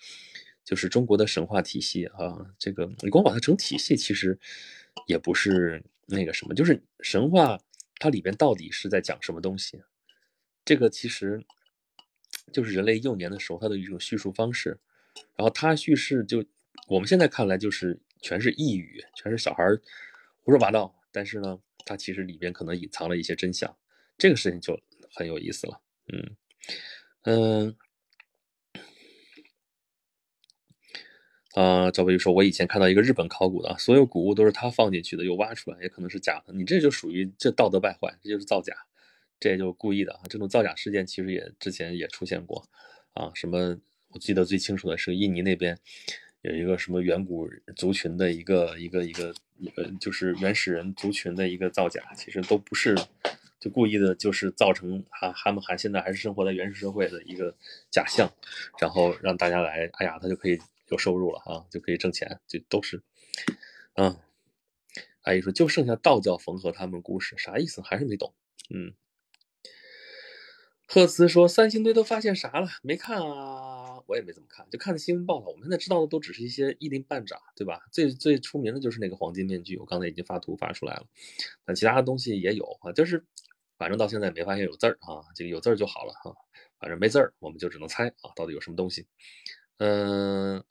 [0.64, 4.38] 就是中国的神话体系啊，这个你光把它成体系，其实
[5.06, 7.60] 也不是那个什么，就是神话
[7.98, 9.82] 它里边到底是在讲什么东西，
[10.64, 11.44] 这个其实
[12.54, 14.78] 就是人类幼年的时候它的一种叙述方式，
[15.36, 16.42] 然后它叙事就。
[16.86, 19.64] 我们现在看来就是全是呓语，全是小孩
[20.42, 20.94] 胡说八道。
[21.10, 23.76] 但是呢，它其实里边可能隐藏了一些真相，
[24.16, 24.78] 这个事情就
[25.14, 25.80] 很有意思了。
[26.12, 26.36] 嗯
[27.22, 27.76] 嗯
[31.54, 36.52] 啊，赵飞宇说：“我以前看到一个日本考古的，所有古物都是他放进去的，又挖出来，也可能是假的。
[36.52, 38.74] 你这就属于这道德败坏，这就是造假，
[39.40, 40.20] 这也就是故意的啊！
[40.28, 42.68] 这种造假事件其实也之前也出现过
[43.14, 43.32] 啊。
[43.34, 43.80] 什么？
[44.10, 45.76] 我记得最清楚的是印尼那边。”
[46.42, 52.94] 有一个什么远古族群的一个一个一个一个，就是原始人族群的一个造假，其实都不是
[53.58, 57.54] 就故意的，就是造成哈他们还现在还是生活在原始社会的一个
[57.90, 58.32] 假象，
[58.80, 63.02] 然后让大家来，哎呀，他就可以有收入了啊，就可以挣钱，就都是，
[63.94, 64.16] 嗯，
[65.22, 67.82] 阿姨说就剩下道教缝合他们故事，啥意思？
[67.82, 68.32] 还是没懂，
[68.70, 68.94] 嗯。
[70.90, 72.68] 赫兹说三星堆都发现啥了？
[72.82, 73.77] 没看啊。
[74.08, 75.48] 我也没怎么看，就看的新闻报道。
[75.48, 77.86] 我们现在知道的都只是一些一鳞半爪，对吧？
[77.92, 81.06] 最最出名的就是那个黄金面具，我刚才已经发图发出来了。
[81.66, 83.22] 那其他的东西也有啊，就是
[83.76, 86.34] 反正到现在没发现有字儿啊，这个有字儿就好了哈。
[86.78, 89.06] 反正没字儿，我们就只能猜啊，到底有什么东西？
[89.76, 90.64] 嗯，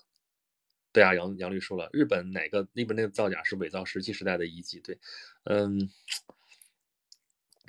[0.92, 4.80] 对啊，杨杨律说了，日本哪个那边那个造假是伪造石器时代的遗迹？
[4.80, 4.98] 对，
[5.44, 5.92] 嗯，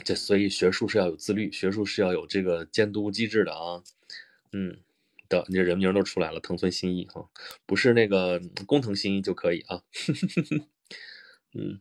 [0.02, 3.82] 这所以学术是要有自律，学术是要有这个监督机制的啊，
[4.52, 4.80] 嗯。
[5.28, 7.28] 的，你这人名都出来了，藤村新一哈，
[7.66, 9.82] 不是那个工藤新一就可以啊。
[11.54, 11.80] 嗯，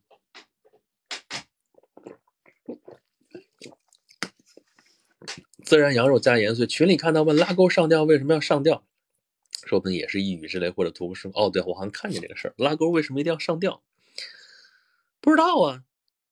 [5.63, 8.85] 自然羊肉加盐碎，群里看到问拉钩上吊为什么要上吊，
[9.65, 11.33] 说不定也是一语之类或者图个什么。
[11.35, 13.83] 哦，对我好像看见这个事儿，拉钩为什么一定要上吊？
[15.19, 15.83] 不知道啊，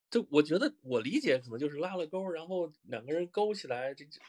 [0.09, 4.19] 就我觉得我理解可能就是拉了钩，然后两个人勾起来，这这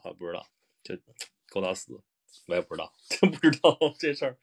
[0.00, 0.46] 好不知道，
[0.84, 0.96] 就
[1.50, 2.00] 勾到死。
[2.46, 4.36] 我也不知道， 真不知道这事儿，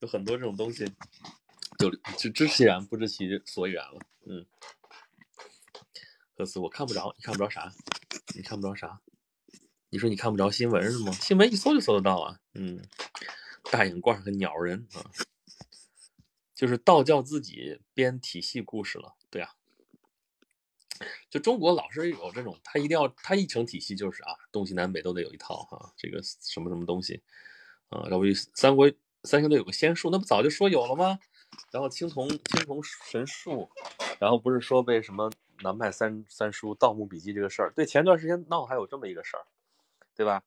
[0.00, 0.84] 有很多这种东西，
[1.78, 3.98] 就就知其然不知其所以然了。
[4.26, 4.44] 嗯，
[6.36, 7.72] 何思，我看不着，你看不着啥？
[8.34, 9.00] 你看不着啥？
[9.90, 11.12] 你说你看不着新闻是吗？
[11.12, 12.40] 新闻一搜就搜得到啊。
[12.54, 12.82] 嗯，
[13.70, 15.10] 大眼罐和鸟人啊，
[16.54, 19.14] 就是道教自己编体系故事了。
[19.30, 19.54] 对啊。
[21.30, 27.22] 就中国老是有这种，他一定要他一成体系就是啊，东西南北都得有一套哈，这个什么什么东西
[27.88, 28.90] 啊，要不三国
[29.24, 31.18] 三星堆有个仙术，那不早就说有了吗？
[31.70, 33.70] 然后青铜青铜神树，
[34.18, 35.30] 然后不是说被什么
[35.62, 39.46] 南派三三叔《盗墓笔记》这个事儿，对，前段时间闹还有这么一个事儿，
[40.14, 40.42] 对吧？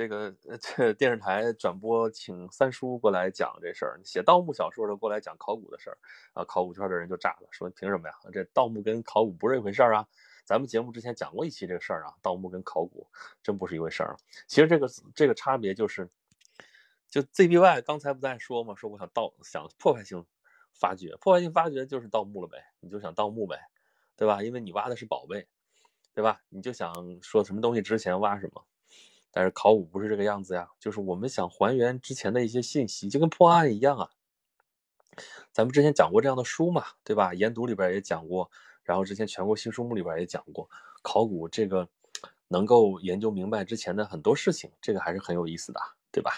[0.00, 5.98] 这个 这电视台转播，请三叔过来讲这事儿，写盗墓小说的过来讲考古的事儿
[6.32, 8.14] 啊，考古圈的人就炸了，说凭什么呀？
[8.32, 10.08] 这盗墓跟考古不是一回事儿啊！
[10.46, 13.06] 咱们节目之前讲过一期这个事儿啊，盗墓跟考古
[13.42, 14.16] 真不是一回事儿。
[14.46, 16.08] 其实这个这个差别就是，
[17.10, 18.74] 就 ZBY 刚才不在说嘛？
[18.76, 20.24] 说我想盗，想破坏性
[20.72, 23.58] 发掘，破坏性发掘就是盗墓了呗，你就想盗墓呗，
[24.16, 24.42] 对吧？
[24.42, 25.46] 因为你挖的是宝贝，
[26.14, 26.40] 对吧？
[26.48, 28.64] 你就想说什么东西值钱挖什么。
[29.32, 34.10] 但是考古不是这个样子呀，就是我们想还原之前的一些信息，就跟破案一样啊。
[35.52, 37.32] 咱们之前讲过这样的书嘛，对吧？
[37.34, 38.50] 研读里边也讲过，
[38.82, 40.68] 然后之前全国新书目里边也讲过，
[41.02, 41.88] 考古这个
[42.48, 46.32] 能够研究明白之前的很多事情，这个还是很有意思的，对吧？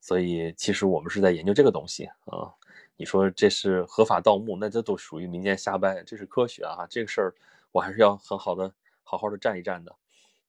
[0.00, 2.52] 所以其实我们是在研究这个东西啊。
[2.96, 6.86] 你说这是合法盗墓，那这都属于民间瞎掰，这是科学啊。
[6.88, 7.34] 这个事儿
[7.72, 9.94] 我还是要很好的、好好的站一站的，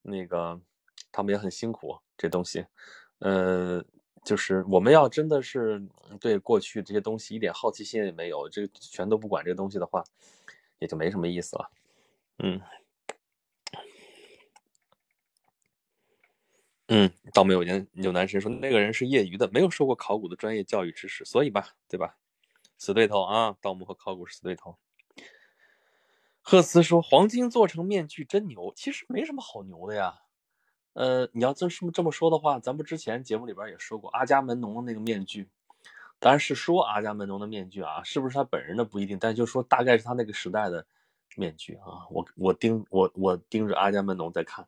[0.02, 0.60] 那个。
[1.16, 2.66] 他们也很辛苦，这东西，
[3.20, 3.82] 呃，
[4.26, 5.82] 就是我们要真的是
[6.20, 10.04] 对过去这些东西一点好奇心也没有，这全都不管这东西的话，
[10.80, 11.72] 也就没什么意思了。
[12.40, 12.62] 嗯，
[16.90, 22.18] 嗯，倒没有人有男神说那个人是业余的，没有受过考古的专业教育知识，所以吧，对吧？
[22.78, 24.76] 死对头啊，盗墓和考古是死对头。
[26.42, 30.25] 赫斯说黄金做成面具真牛，其实没什么好牛的呀。
[30.96, 35.50] 呃，你要这么这么说的话，咱们之前节目里边也说过阿伽门农的那个面具，
[36.20, 40.86] 当然是说阿伽门农的面具啊，是不是他本人的不一定，但就说大概是他那个时代的
[41.36, 42.08] 面具啊。
[42.10, 44.66] 我我盯我我盯着阿伽门农在看，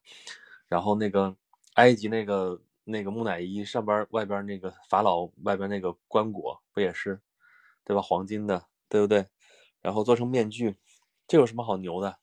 [0.67, 1.33] 然后那个
[1.75, 7.17] 埃及那个那个木乃伊上边外边那个法老外边那个棺椁不也是，
[7.85, 8.01] 对吧？
[8.01, 9.25] 黄金的，对不对？
[9.81, 10.75] 然后做成面具，
[11.25, 12.17] 这有什么好牛的？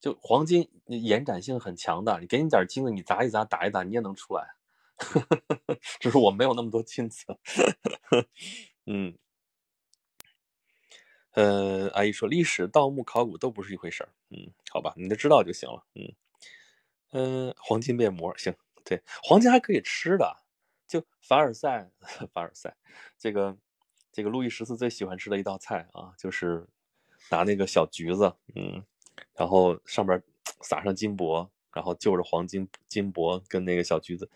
[0.00, 4.54] 就黄金延展性很强的，你给你点金子，你砸一砸，打一打，你也能出来。
[6.00, 7.24] 只是我没有那么多金子。
[8.86, 9.16] 嗯，
[11.32, 14.10] 呃，阿姨说历史、盗墓、考古都不是一回事儿。
[14.30, 15.84] 嗯，好吧，你就知道就行了。
[15.94, 16.14] 嗯，
[17.12, 20.36] 嗯，黄金面膜行，对，黄金还可以吃的。
[20.86, 21.90] 就凡尔赛，
[22.32, 22.76] 凡尔赛，
[23.18, 23.56] 这个
[24.10, 26.66] 这个路易十四最喜欢吃的一道菜啊，就是
[27.30, 28.84] 拿那个小橘子，嗯。
[29.34, 30.22] 然后上边
[30.60, 34.28] 撒上金箔，然后就着黄金金箔跟那个小橘子，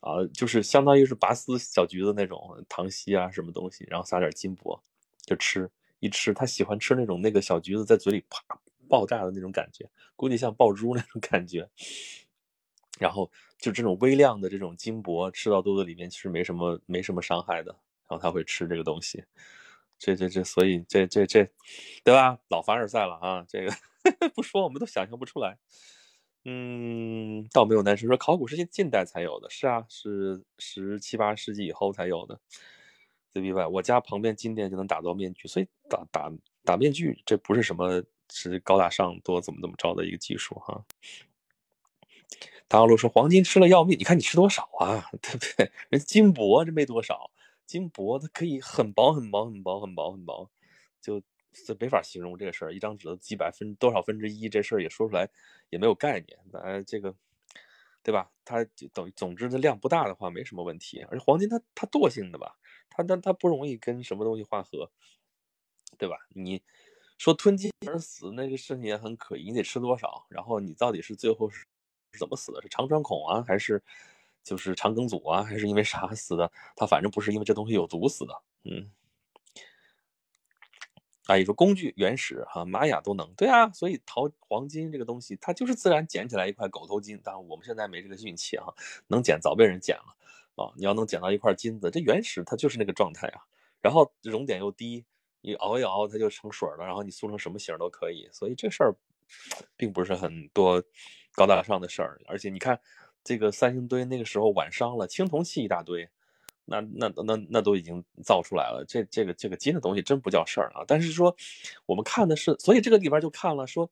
[0.00, 4.80] 啊，就是相当于是拔丝小橘子那种糖稀啊什么东西，然后撒点金箔
[5.22, 8.42] 就吃，一吃他喜欢吃那种那个小橘子在嘴里啪
[8.88, 11.68] 爆炸的那种感觉，估计像爆珠那种感觉。
[12.98, 17.70] 然后就这种微量的这种金箔吃到肚子里面其实没什么没什么伤害的，
[18.08, 19.22] 然后他会吃这个东西，
[19.98, 21.48] 这这这，所以这这这，
[22.02, 22.38] 对吧？
[22.48, 23.72] 老凡尔赛了啊，这个。
[24.34, 25.58] 不说，我们都想象不出来。
[26.44, 32.40] 嗯，倒没有男生说考古是近近代才有的，是啊，是十七八世纪以后才有的。
[33.34, 36.32] ZBY，我家旁边金店就能打造面具，所以打打
[36.64, 40.82] 打面具这不是什么是高大上多怎么怎么着的一个技术哈。
[42.66, 45.10] 大陆说黄金吃了要命，你看你吃多少啊？
[45.20, 45.70] 对不对？
[45.90, 47.30] 人金箔这没多少，
[47.66, 50.48] 金箔它可以很薄很薄很薄很薄很薄，
[51.02, 51.20] 就。
[51.52, 55.28] 这没法形容这个事儿，一张纸的几百分多少分之一，这事儿也说出来
[55.70, 56.38] 也没有概念。
[56.52, 57.14] 咱这个，
[58.02, 58.30] 对吧？
[58.44, 61.00] 它等总之的量不大的话，没什么问题。
[61.10, 62.56] 而且黄金它它惰性的吧，
[62.90, 64.90] 它它它不容易跟什么东西化合，
[65.98, 66.16] 对吧？
[66.30, 66.62] 你
[67.18, 70.26] 说吞金而死那个事情也很可疑，你得吃多少？
[70.28, 71.64] 然后你到底是最后是
[72.18, 72.62] 怎么死的？
[72.62, 73.82] 是肠穿孔啊，还是
[74.44, 76.50] 就是肠梗阻啊，还是因为啥死的？
[76.76, 78.90] 他反正不是因为这东西有毒死的，嗯。
[81.28, 87.20] 啊，你说工具原始哈，玛雅都能，对啊，所以淘黄金这个东西，它就是自然捡起来一块狗头金。
[87.22, 88.74] 当然我们现在没这个运气哈，
[89.08, 90.16] 能捡早被人捡了
[90.54, 90.72] 啊。
[90.74, 93.44] 你要能捡到一块金子，这原始它就是那个状态啊。
[93.82, 95.04] 然后熔点又低，
[95.42, 98.26] 你熬一熬它就成水了，然后你塑成什么形都可以。
[98.32, 98.96] 所以这事儿
[99.76, 100.82] 并不是很多
[101.32, 102.18] 高大上的事儿。
[102.26, 102.80] 而且你看
[103.22, 106.08] 这个三星堆那个时候晚上了，青铜器一大堆。
[106.68, 110.84] 那那那那都已经造出来了，这这个这个金的东西真不叫事儿啊！
[110.86, 111.34] 但是说
[111.86, 113.90] 我们看的是，所以这个里边就看了说，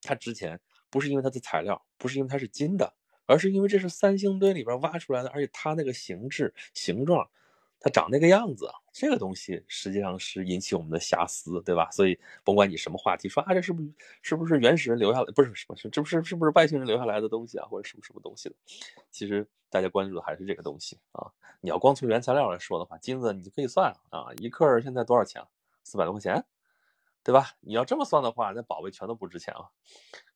[0.00, 2.94] 它值钱不是因为它的材料，不是因为它是金的，
[3.26, 7.28] 而是因为这是三星堆里边挖出来的，而且它那个形制形状。
[7.84, 11.90] 它长那个样子，这个东西实际上是引起我们的遐思，对吧？
[11.90, 13.92] 所以甭管你什么话题，说啊，这是不是
[14.22, 18.54] 是不是原始人留下来，不是什么是这不是是不是外星人留下来的东西啊，或者什么什么东西的？
[19.10, 21.32] 其实大家关注的还是这个东西啊。
[21.60, 25.42] 你要光从原材料来说的话，金子你就可以算啊，一克现在多少钱？
[25.82, 26.44] 四百多块钱，
[27.24, 27.50] 对吧？
[27.60, 29.68] 你要这么算的话，那宝贝全都不值钱了，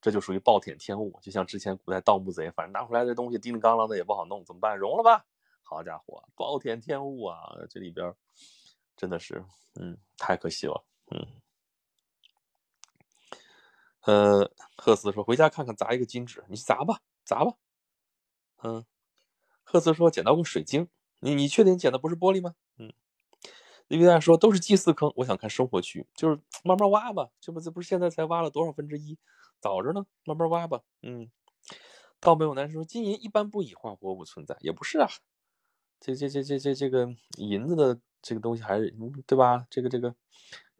[0.00, 1.16] 这就属于暴殄天物。
[1.22, 4.76] 就像之前古代盗墓贼，反正拿回来这东西叮叮当啷的也不好弄，怎么办？
[4.76, 5.24] 融了吧。
[5.68, 7.36] 好家伙，暴殄天物啊！
[7.68, 8.14] 这里边
[8.96, 9.44] 真的是，
[9.74, 11.26] 嗯，太可惜了，嗯，
[14.02, 17.56] 呃，赫斯说回家看看砸一个金纸，你砸吧，砸吧。
[18.62, 18.86] 嗯，
[19.64, 20.88] 赫斯说捡到过水晶，
[21.18, 22.54] 你你确定捡的不是玻璃吗？
[22.78, 22.92] 嗯，
[23.88, 29.18] 李维亚说都是祭祀坑，我想看生活区，就是慢慢挖吧，这不这不是现在才挖了多少分之一，
[29.60, 30.82] 早着呢，慢慢挖吧。
[31.02, 31.28] 嗯，
[32.20, 35.08] 倒没有男生说金银一般不以化活物存在，也不是啊，
[36.00, 38.94] 这这这这这这个银子的这个东西还是
[39.26, 39.66] 对吧？
[39.70, 40.14] 这个这个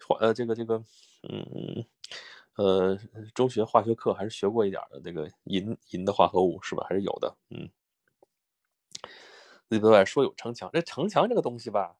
[0.06, 0.82] 化呃这个这个
[1.28, 1.84] 嗯。
[2.56, 2.96] 呃，
[3.34, 6.86] 中学化学课还是学过一点的，那个银银的化合物是吧？
[6.88, 7.36] 还是有的。
[7.50, 7.68] 嗯，
[9.68, 11.96] 李德外说有城墙，这城墙这个东西吧，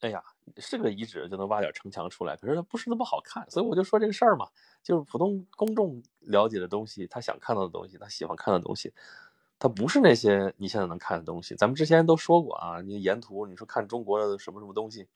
[0.00, 0.22] 哎呀，
[0.56, 4.48] 是个遗址就能挖点城墙出来，可是它不是那么好看，所以我就说这个事儿嘛，
[4.82, 8.92] 就是普通公众了解的东西，他想看到的东西，他喜欢看的东西，
[9.58, 11.54] 它不是那些你现在能看的东西。
[11.56, 15.08] 咱们之前都说过啊，你沿途你说看中国的什么什么东西，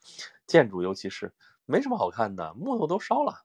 [0.45, 1.33] 建筑尤其是
[1.65, 3.43] 没什么好看的，木头都烧了。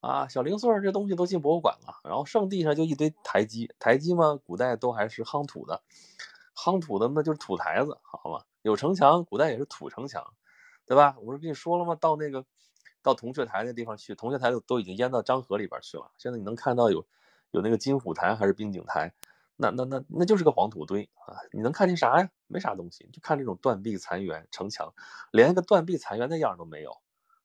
[0.00, 5.82] 啊，小零碎这东西都进博物馆了，然后圣地上就一堆台基，台基嘛，古代都还是夯土的，
[6.56, 8.42] 夯土的那就是土台子，好吗？
[8.62, 10.32] 有城墙，古代也是土城墙，
[10.86, 11.16] 对吧？
[11.18, 11.94] 我不是跟你说了吗？
[11.96, 12.46] 到那个
[13.02, 17.04] 到铜雀台那地方去，铜雀台都都已经淹到漳河里边去了，现在你能看到有
[17.50, 19.12] 有那个金虎台还是冰景台，
[19.60, 21.36] 那那那那就是个黄土堆啊！
[21.52, 22.30] 你能看见啥呀？
[22.46, 24.92] 没啥东西，就看这种断壁残垣城墙，
[25.32, 26.92] 连一个断壁残垣的样都没有。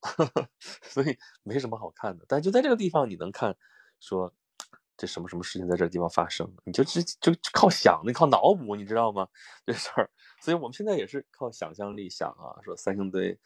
[0.84, 3.56] 所以没什么好看的，但就在这个地方，你能看，
[4.00, 4.32] 说
[4.96, 9.28] 这什么什么事情在这地方发生，你就就就靠想，你靠脑补，你知道吗？
[9.66, 10.10] 这事儿，
[10.40, 13.38] 所以我们现在也是靠想象力想啊，说三星堆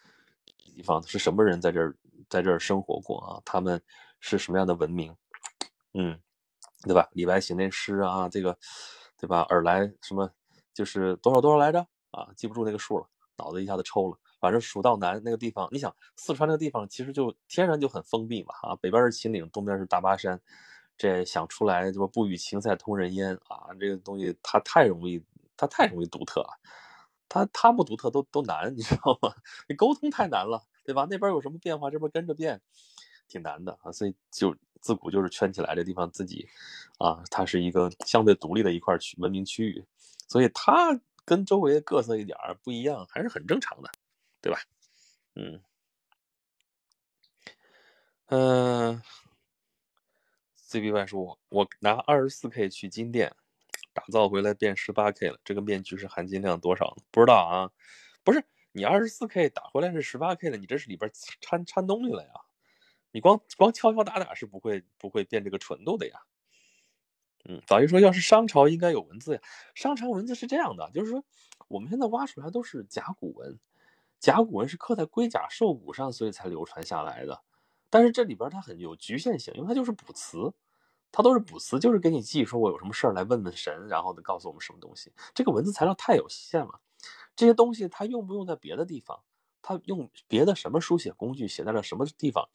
[0.57, 1.95] 地方是什么人在这儿
[2.29, 3.41] 在这儿生活过啊？
[3.45, 3.81] 他们
[4.19, 5.15] 是什么样的文明？
[5.93, 6.19] 嗯，
[6.83, 7.07] 对吧？
[7.13, 8.57] 李白写那诗啊，这个
[9.17, 9.41] 对吧？
[9.49, 10.29] 尔来什么
[10.73, 11.79] 就是多少多少来着
[12.11, 12.29] 啊？
[12.35, 13.05] 记不住那个数了，
[13.37, 14.17] 脑子一下子抽了。
[14.39, 20.39] 反正蜀道难那个地方，你想四川那个地方其实就天然就很封闭嘛，啊，北边是秦岭，东边是大巴山，
[20.97, 25.21] 这想出来就不与秦塞通人烟啊，这个东西它太容易，
[25.57, 26.49] 它太容易独特了，
[27.27, 29.33] 它它不独特都都难，你知道吗？
[29.67, 31.05] 你 沟通太难了，对吧？
[31.09, 32.61] 那边有什么变化，这边跟着变，
[33.29, 36.45] 挺难的啊，所以就自古就是圈起来这地方自己，
[36.97, 39.85] 啊，它是一个相对独立的一块区文明区域，
[40.27, 43.89] 所以它跟周围各色一点不一样，还是很正常的。
[44.41, 44.57] 对吧？
[45.35, 45.61] 嗯
[48.27, 49.01] 嗯
[50.69, 53.35] ，CBY 说，我拿二十四 K 去金店
[53.91, 57.03] 打造回来变十八 K 了，这个面具是含金量多少呢？
[57.11, 57.69] 不知道啊。
[58.23, 61.11] 不是你二十四 K 打回来是十八 K 的，你这是里边
[61.41, 62.29] 掺掺东西了呀？
[63.11, 66.19] 你光光敲敲打打是不会不会变这个纯度的呀？
[67.45, 69.41] 嗯，早就说要是商朝应该有文字呀。
[69.73, 71.23] 商朝文字是这样的，就是说
[71.67, 73.59] 我们现在挖出来都是甲骨文。
[74.19, 77.41] 甲骨文是刻在龟甲兽骨上，所以才流传下来的。
[77.89, 80.53] 但是这里边它很有局限性，因为它就是卜辞，
[81.11, 85.11] 它都是卜辞，就是给你记说我有什么事儿来问问神，然后告诉我们什么东西。
[85.33, 86.81] 这个文字材料太有限了，
[87.35, 89.23] 这些东西它用不用在别的地方？
[89.61, 92.49] 它用别的什么书写工具写在了什么地方？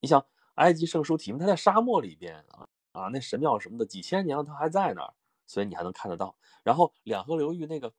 [0.00, 0.24] 你想
[0.54, 5.14] 埃及圣书体它在沙漠里边啊啊，那神庙什么的几千年了，它还在那儿，
[5.46, 6.36] 所以你还能看得到。
[6.62, 7.92] 然后两河流域那个。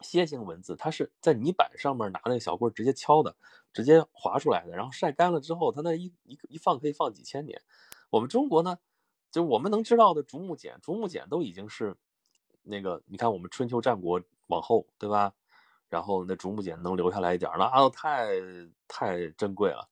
[0.00, 3.36] 楔形文字，它是在泥板上面拿那个小棍直接敲的，
[3.72, 7.62] 直接划出来的，然后晒干了之后，它那一一一放可以放几千年。
[8.10, 8.80] 我们中国呢，
[9.30, 11.94] 就我们能知道的竹木简，竹木简都已经是
[12.64, 15.32] 那个，你看我们春秋战国往后，对吧？
[15.88, 18.26] 然后那竹木简能留下来一点，那啊太
[18.88, 19.88] 太珍贵了。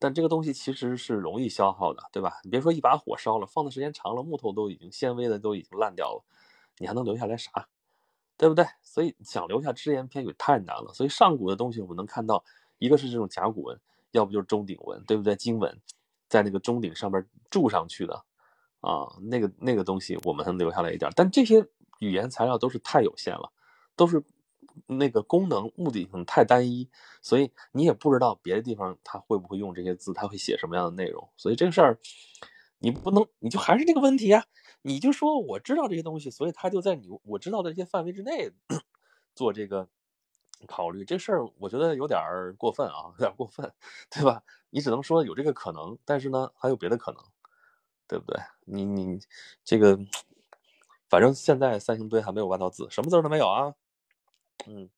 [0.00, 2.40] 但这个东西其实是容易消耗的，对吧？
[2.42, 6.24] 你别说一把火烧了，放的时间长了，木头都已经纤维的都已经烂掉了，
[6.78, 7.68] 你还能留下来啥？
[8.38, 8.64] 对不对？
[8.82, 10.90] 所以想留下只言片语太难了。
[10.94, 12.42] 所以上古的东西我们能看到，
[12.78, 13.78] 一个是这种甲骨文，
[14.12, 15.36] 要不就是钟鼎文，对不对？
[15.36, 15.78] 经文
[16.28, 18.24] 在那个钟鼎上面铸上去的
[18.80, 21.12] 啊，那个那个东西我们能留下来一点。
[21.14, 21.62] 但这些
[21.98, 23.52] 语言材料都是太有限了，
[23.94, 24.24] 都是
[24.86, 26.88] 那个功能目的性太单一，
[27.22, 31.28] 所以你也不知道别的地方他会不会用这些字，他会写什么样的内容。
[31.36, 31.98] 所以这个事儿
[32.78, 34.44] 你不能，你就还是这个问题啊。
[34.82, 38.50] 你就说我知道这些东西，所以他就在你我知道的这些范围之内
[39.34, 39.86] 做这个
[40.66, 41.04] 考虑。
[41.04, 43.70] 这事儿我觉得有点儿过分啊，有点过分，
[44.10, 44.42] 对吧？
[44.70, 47.22] 你只能说有这个可能，但是呢，还有别的可能，
[48.08, 48.40] 对不对？
[48.64, 49.18] 你你
[49.62, 49.98] 这个，
[51.10, 53.74] 反正现在三星堆还没有挖到字，什么字都没有啊。
[54.66, 54.88] 嗯，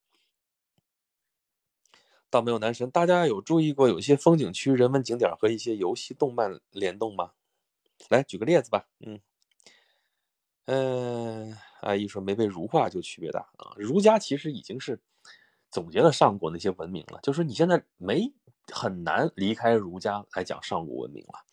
[2.30, 2.90] 倒没有男神。
[2.90, 7.32] 大家有注意过有些风景区、人文景点和一些游戏、动漫联动吗？
[8.08, 8.88] 来举个例子吧。
[9.00, 9.20] 嗯。
[10.66, 13.74] 嗯，阿姨说没被儒化就区别大啊。
[13.76, 15.00] 儒家其实已经是
[15.70, 18.32] 总结了上古那些文明了，就是你现在没
[18.72, 21.44] 很难离开儒家来讲上古文明了。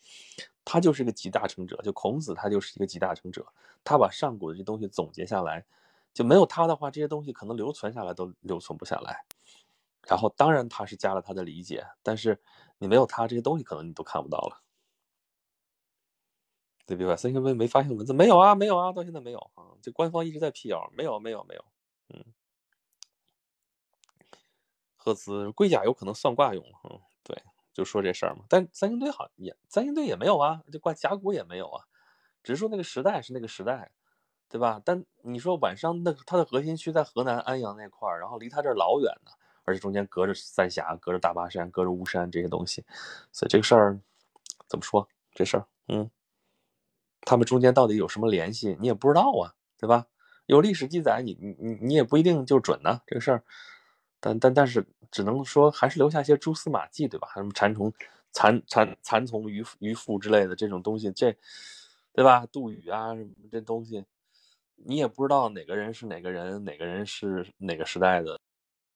[0.64, 3.44] 他就是一个集大成者，就孔子他就是一个集大成者，
[3.82, 5.66] 他把上古的这东西总结下来，
[6.12, 9.24] 就没有他的话，这些东西可能留存下来都留存不下来。
[10.08, 12.40] 然后当然他是加了他的理解，但是
[12.78, 14.62] 你没有他这些东西，可能你都看不到了。
[16.86, 17.16] 对不对？
[17.16, 21.64] 三星堆没发现文字，没有啊，没有啊，到现在没有啊，这官方一直在辟谣，没有，没有，没有。
[22.08, 22.24] 嗯，
[24.96, 27.40] 赫兹龟甲有可能算卦用，嗯，对，
[27.72, 28.44] 就说这事儿嘛。
[28.48, 31.84] 但三星堆好也，三星堆也没有啊，这挂甲骨也没有啊，
[32.42, 33.92] 只是说那个时代是那个时代，
[34.50, 34.82] 对吧？
[34.84, 39.30] 但你说晚上那它的核心区在河南安阳那块儿，然后离它这儿老远呢，
[39.64, 42.84] 而且中间隔着三峡，隔着大巴山，隔着巫山这些东西，
[43.32, 43.98] 所以这个事儿
[44.68, 45.08] 怎么说？
[45.32, 46.10] 这事儿，嗯。
[47.22, 50.06] 他们中间到底有什么联系，你也不知道啊，对吧？
[50.46, 53.44] 有历史记载，你你你你也不一定就准呢，这个事儿。
[54.18, 57.28] 但但但是，只能说还是留下些蛛丝马迹，对吧？
[57.34, 57.92] 什么蚕虫、
[58.32, 61.36] 蚕蚕蚕虫、鱼鱼腹之类的这种东西，这，
[62.12, 62.46] 对吧？
[62.46, 64.04] 杜宇啊，什么这东西，
[64.84, 68.38] 你也不知道哪个人是哪个人，哪个人是哪个时代的，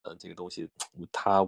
[0.03, 0.69] 呃，这个东西，
[1.13, 1.47] 他，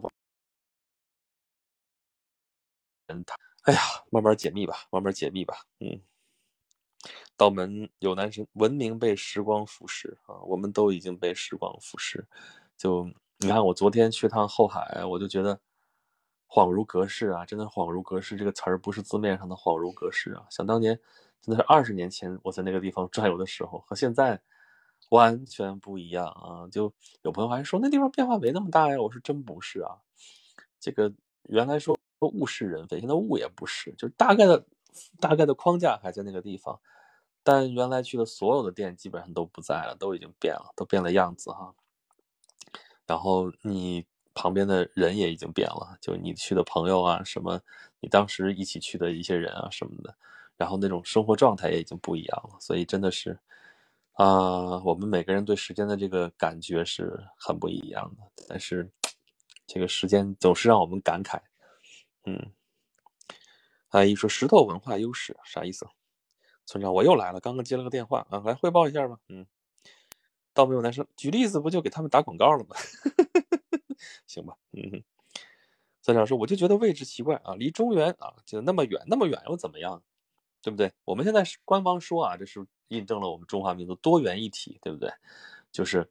[3.08, 3.80] 嗯，他，哎呀，
[4.10, 6.00] 慢慢解密吧，慢慢解密吧，嗯。
[7.36, 10.40] 道门有男神，文明被时光腐蚀啊！
[10.44, 12.24] 我们都已经被时光腐蚀。
[12.78, 13.04] 就
[13.38, 15.60] 你看，我昨天去趟后海，我就觉得
[16.48, 17.44] 恍如隔世啊！
[17.44, 20.46] 真的恍如隔世，这个词儿不是字面上的恍如隔世啊！
[20.50, 20.98] 想当年，
[21.46, 24.40] 真的是二十年前我在那个地方转悠的时候，和现在
[25.10, 26.66] 完全不一样啊！
[26.72, 26.92] 就
[27.22, 29.94] 有朋友还说那地方变化没那么大呀，我说真不是啊！
[30.80, 31.12] 这个
[31.44, 34.66] 原来说物是人非，现在物也不是，就大概的
[35.20, 36.80] 大概的框架还在那个地方。
[37.44, 41.72] 但原来去的所有的店基本上都不在了，都已经变了，都变了样子哈。
[43.06, 47.60] 然后你旁边的人也已经变了，就你去的朋友啊，什么
[48.00, 50.16] 你当时一起去的一些人啊什么的，
[50.56, 52.56] 然后那种生活状态也已经不一样了。
[52.60, 53.38] 所以真的是
[54.12, 58.22] 啊，我们每个人对时间的这个感觉是很不一样的。
[58.48, 58.90] 但是
[59.66, 61.40] 这个时间总是让我们感慨。
[62.24, 62.52] 嗯，
[63.90, 65.86] 阿姨说石头文化优势啥意思？
[66.64, 69.18] 村长，我又来了，刚刚接了个电话啊，来汇报一下吧。
[69.28, 69.46] 嗯，
[70.52, 72.74] 倒没有男生，举例子不就给他们打广告了吗？
[74.26, 75.04] 行吧，嗯。
[76.02, 80.02] 村长说，我就觉得位置奇怪啊，离中原啊就那么远，那么远又怎么样？
[80.66, 80.92] 对不对？
[81.04, 85.08] 我们现在是官方说啊，这是印证了我们中华民族多元一体，对不对？
[85.70, 86.10] 就是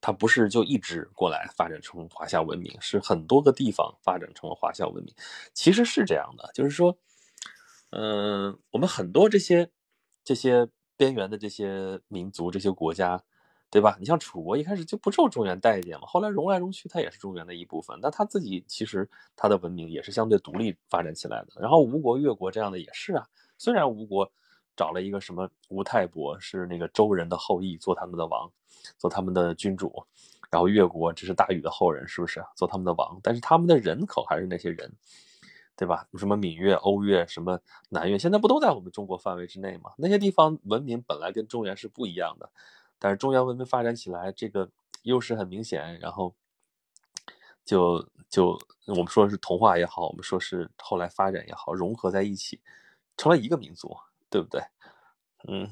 [0.00, 5.14] 它不是就一直过来发展成华夏文明，是很多个地方发展成了华夏文明。
[5.54, 6.98] 其实是这样的，就是说。
[7.92, 9.68] 嗯，我们很多这些
[10.22, 13.20] 这些边缘的这些民族、这些国家，
[13.68, 13.96] 对吧？
[13.98, 17.98] 你像楚国一开始就不受中原待见嘛，后来融来融去，它也是中原的一部分。
[18.00, 21.60] 那它自己其实它的文明也是相对独立发展起来的。
[21.60, 23.26] 然后吴国、越国这样的也是啊。
[23.60, 24.32] 虽然吴国
[24.74, 28.50] 找了一个什么吴太伯，是那个周人的后裔，做他们的王，
[28.96, 29.92] 做他们的君主。
[30.50, 33.20] 然后越国这是大禹的后人，是不是做他们的王？
[33.22, 34.90] 但是他们的人口还是那些人。
[35.76, 36.06] 对吧？
[36.18, 37.58] 什么闽越、欧越、什么
[37.88, 39.90] 南越，现在不都在我们中国范围之内吗？
[39.96, 42.50] 那些地方文明本来跟中原是不一样的，
[42.98, 44.70] 但是中原文明发展起来，这个
[45.04, 46.34] 优势很明显，然后
[47.64, 52.60] 就就我们说是同化也好，我们说是后来发展也好，融合在一起，
[53.16, 53.96] 成了一个民族，
[54.28, 54.62] 对不对？
[55.48, 55.70] 嗯。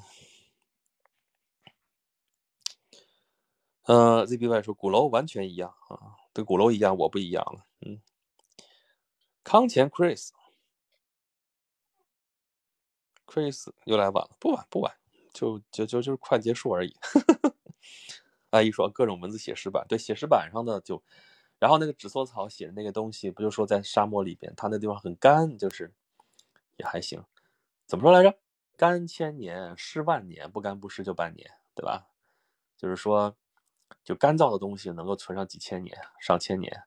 [3.85, 8.01] 呃，ZBY 说鼓楼完全一样啊，跟鼓楼一样，我不一样了，嗯。
[9.43, 10.33] 康乾 Chris，Chris
[13.85, 14.95] 又来晚了，不晚不晚，
[15.33, 16.95] 就就就就是快结束而已。
[18.51, 21.03] 阿姨说各种文字写实板，对写实板上的就，
[21.59, 25.95] 然后那个纸梭草写的那个东西，不就说在沙漠里边，它那地方很干，就是
[26.79, 27.23] 也还行。
[27.87, 28.39] 怎么说来着？
[28.77, 32.07] 干千年，湿万年，不干不湿就半年，对吧？
[32.77, 33.37] 就是说，
[34.05, 36.85] 就干燥的东西能够存上几千年、上千年。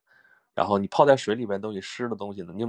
[0.54, 2.52] 然后你泡在水里边东西湿的东西呢？
[2.54, 2.64] 你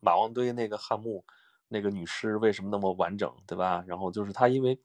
[0.00, 1.24] 马王堆那个汉墓，
[1.66, 3.84] 那个女尸为什么那么完整，对吧？
[3.86, 4.80] 然后就是它，因为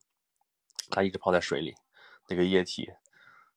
[0.90, 1.74] 它一直泡在水里，
[2.28, 2.90] 那个液体，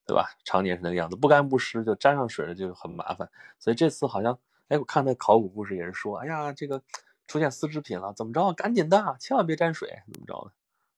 [0.05, 0.29] 对吧？
[0.43, 3.29] 常年是那个样子，不干不湿，就沾上水了就很麻烦。
[3.57, 6.83] 所以这次好像，哎，我看那考古故事也是说，哎呀，这个
[7.27, 8.53] 出现丝织品了，怎么着？
[8.53, 10.53] 赶紧的，千万别沾水，怎么着的？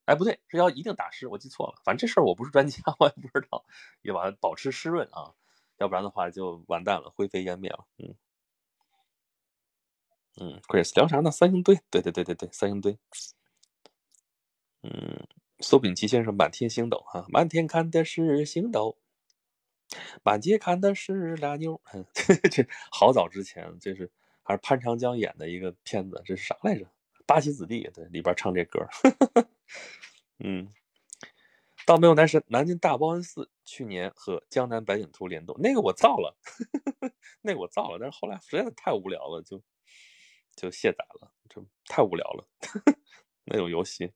[0.06, 1.82] 哎，不对，是要一定打湿，我记错了。
[1.84, 3.64] 反正这事儿我不是专家， 我也不知道，
[4.02, 5.34] 要把它保持湿润啊。
[5.78, 7.86] 要不然的话就完蛋了，灰飞烟灭了。
[7.98, 8.16] 嗯
[10.42, 11.30] 嗯，Chris 聊啥呢？
[11.32, 12.98] 三星堆，对对对对对，三星堆。
[14.84, 15.28] 嗯，
[15.60, 18.98] 苏炳奇先生满天星斗啊，满天看的是星斗，
[20.24, 21.82] 满街看的是俩妞。
[22.50, 24.12] 这好早之前，这是
[24.50, 26.84] 还是潘长江演的一个片子，这是啥来着？
[27.28, 28.80] 八旗子弟对里边唱这歌，
[30.44, 30.68] 嗯，
[31.86, 36.36] 倒没有男神，南京大报恩寺去年和江南百景图联动，那个我造了，
[37.44, 39.62] 那个我造了，但是后来实在是太无聊了，就
[40.56, 42.48] 就卸载了，就太无聊了，
[43.46, 44.12] 那种游戏，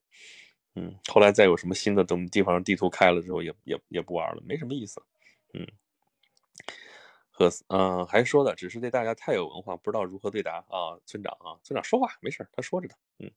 [0.74, 5.00] 嗯，后来再有什么新的东地方地图开了之后，也也也不玩了，没什么意思，
[5.52, 5.64] 嗯。
[7.36, 12.94] 和嗯，还说的只是对大家太有文化，不知道如何对答啊，村长啊，村长说话没事他说着呢。
[13.18, 13.30] 嗯，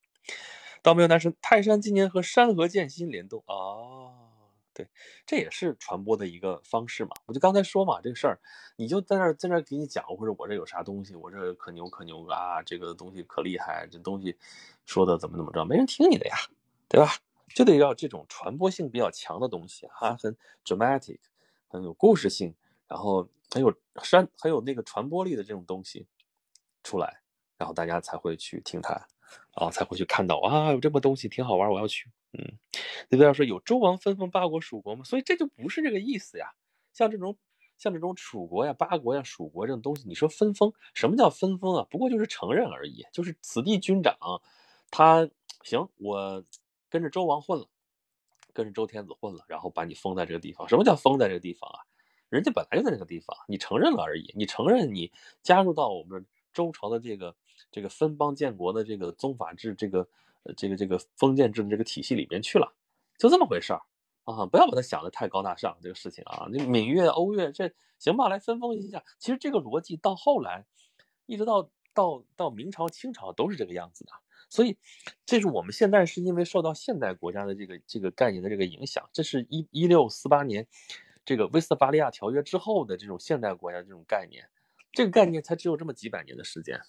[0.83, 4.13] 倒没有男神，泰山今年和山河建新联动啊，
[4.71, 4.87] 对，
[5.25, 7.11] 这也是传播的一个方式嘛。
[7.25, 8.39] 我就刚才说嘛，这个事儿，
[8.75, 14.37] 你就在那儿在那儿给你讲，或者我这有啥东西，我这可牛可牛啊，这个东西可厉害，这东西
[14.85, 16.35] 说的怎么怎么着，没人听你的呀，
[16.87, 17.11] 对吧？
[17.55, 21.17] 就得要这种传播性比较强的东西啊，很 dramatic，
[21.67, 22.53] 很有故事性。
[22.87, 23.27] 然后
[23.57, 26.05] 很有山很有那个传播力的这种东西
[26.83, 27.21] 出来，
[27.57, 28.93] 然后大家才会去听它，
[29.51, 32.11] 啊，才会去看到啊，有这么东西挺好玩，我要去。
[32.33, 32.59] 嗯，
[33.09, 35.03] 你不要说有周王分封八国蜀国吗？
[35.03, 36.53] 所以这就不是这个意思呀。
[36.93, 37.35] 像这种
[37.79, 41.87] 像这种楚国呀、八国呀、蜀国这种东西，你说分封，什么叫分封啊？
[41.89, 44.15] 不过就是承认而已，就是此地军长
[44.91, 45.27] 他
[45.63, 46.43] 行，我
[46.89, 47.67] 跟着周王混了，
[48.53, 50.67] 跟着周天子混了，然后把你封在这个地方。
[50.69, 51.79] 什么叫封在这个地方啊？
[52.29, 54.33] 人家本来就在那个地方，你承认了而已。
[54.35, 55.11] 你承认你
[55.41, 57.35] 加入到我们周朝的这个
[57.71, 60.07] 这个分邦建国的这个宗法制、这个
[60.55, 62.73] 这个这个封建制的这个体系里边去了，
[63.17, 63.81] 就这么回事儿
[64.25, 64.45] 啊！
[64.45, 68.27] 不要把它想的太高大上，这个事情啊，你闽越、欧越这行吧？
[68.27, 69.03] 来分封一下。
[69.17, 70.65] 其实这个逻辑到后来，
[71.25, 74.11] 一直到到到明朝、清朝都是这个样子的。
[74.49, 74.77] 所以，
[75.25, 79.09] 这是我们现在是因为受到现代国家的这个这个概念的这个影响。
[79.13, 80.67] 这是一一六四八年。
[81.27, 84.47] 这个威斯特伐利亚条约之后的这种现代国家这种概念，
[84.93, 86.79] 这个概念才只有这么几百年的时间。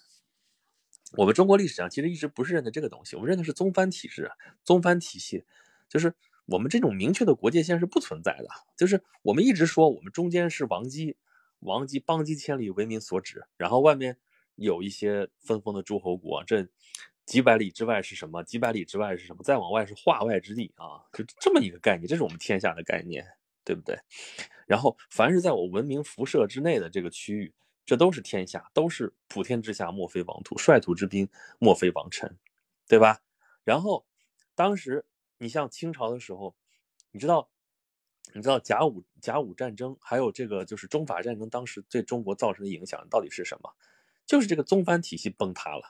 [1.17, 4.31] 我们中国历史上其实一直不是认的这个东西，我们认的是宗藩体制、
[4.63, 5.43] 宗藩体系，
[5.89, 6.15] 就是
[6.45, 8.47] 我们这种明确的国界线是不存在的。
[8.77, 11.17] 就是我们一直说我们中间是王畿，
[11.59, 14.15] 王畿邦畿千里为民所指，然后外面
[14.55, 16.65] 有一些分封的诸侯国，这
[17.25, 18.41] 几百里之外是什么？
[18.45, 19.43] 几百里之外是什么？
[19.43, 23.27] 再往外是化外之地啊，就这么一个概念，这是我们天下的概念。
[23.69, 23.95] 对不对？
[24.65, 27.53] 然后，凡是在我文明辐射之内的这个区域，
[27.85, 32.35] 这都是天下，都是普天之下莫非王土，率土之滨莫非王臣，
[32.87, 33.19] 对吧？
[33.63, 34.07] 然后，
[34.55, 35.05] 当时
[35.37, 36.55] 你像清朝的时候，
[37.11, 37.47] 你知道，
[38.33, 43.71] 你知道甲午甲午战争，还有这个就是中法战争，当时对中国造成的影响到底是什么？
[44.25, 45.83] 就是这个宗藩体系崩塌了，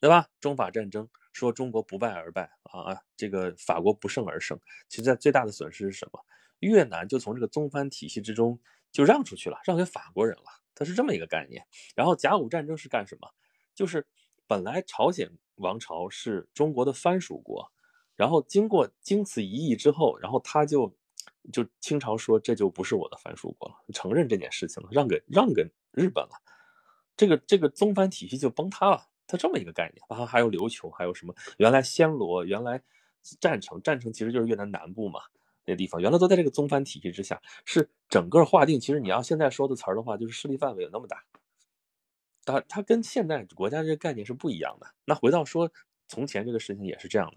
[0.00, 0.28] 对吧？
[0.40, 4.58] 中法战争说中国不败而败啊，这个法国不胜而胜，
[4.88, 6.24] 其实在最大的损失是什么？
[6.68, 8.58] 越南就从这个宗藩体系之中
[8.90, 10.44] 就让出去了，让给法国人了，
[10.74, 11.66] 它是这么一个概念。
[11.94, 13.28] 然后甲午战争是干什么？
[13.74, 14.06] 就是
[14.46, 17.72] 本来朝鲜王朝是中国的藩属国，
[18.16, 20.94] 然后经过经此一役之后，然后他就
[21.52, 26.42] 就清朝说这就不是我的藩属国了，承认这件事情了，让给让给日本了，
[27.16, 30.04] 这个这个宗藩体系就崩塌了，它这么一个概念。
[30.08, 31.34] 然后还有琉球，还有什么？
[31.56, 32.82] 原来暹罗，原来
[33.40, 35.20] 占城，占城其实就是越南南部嘛。
[35.64, 38.80] 那地方原来都在这个宗藩体系之下，是整个划定。
[38.80, 41.22] 其实你要现在说的词儿的话，就是势力范围有那么大。
[42.44, 44.86] 它它跟现代国家这个概念是不一样的。
[45.04, 45.70] 那回到说
[46.08, 47.36] 从前这个事情也是这样的。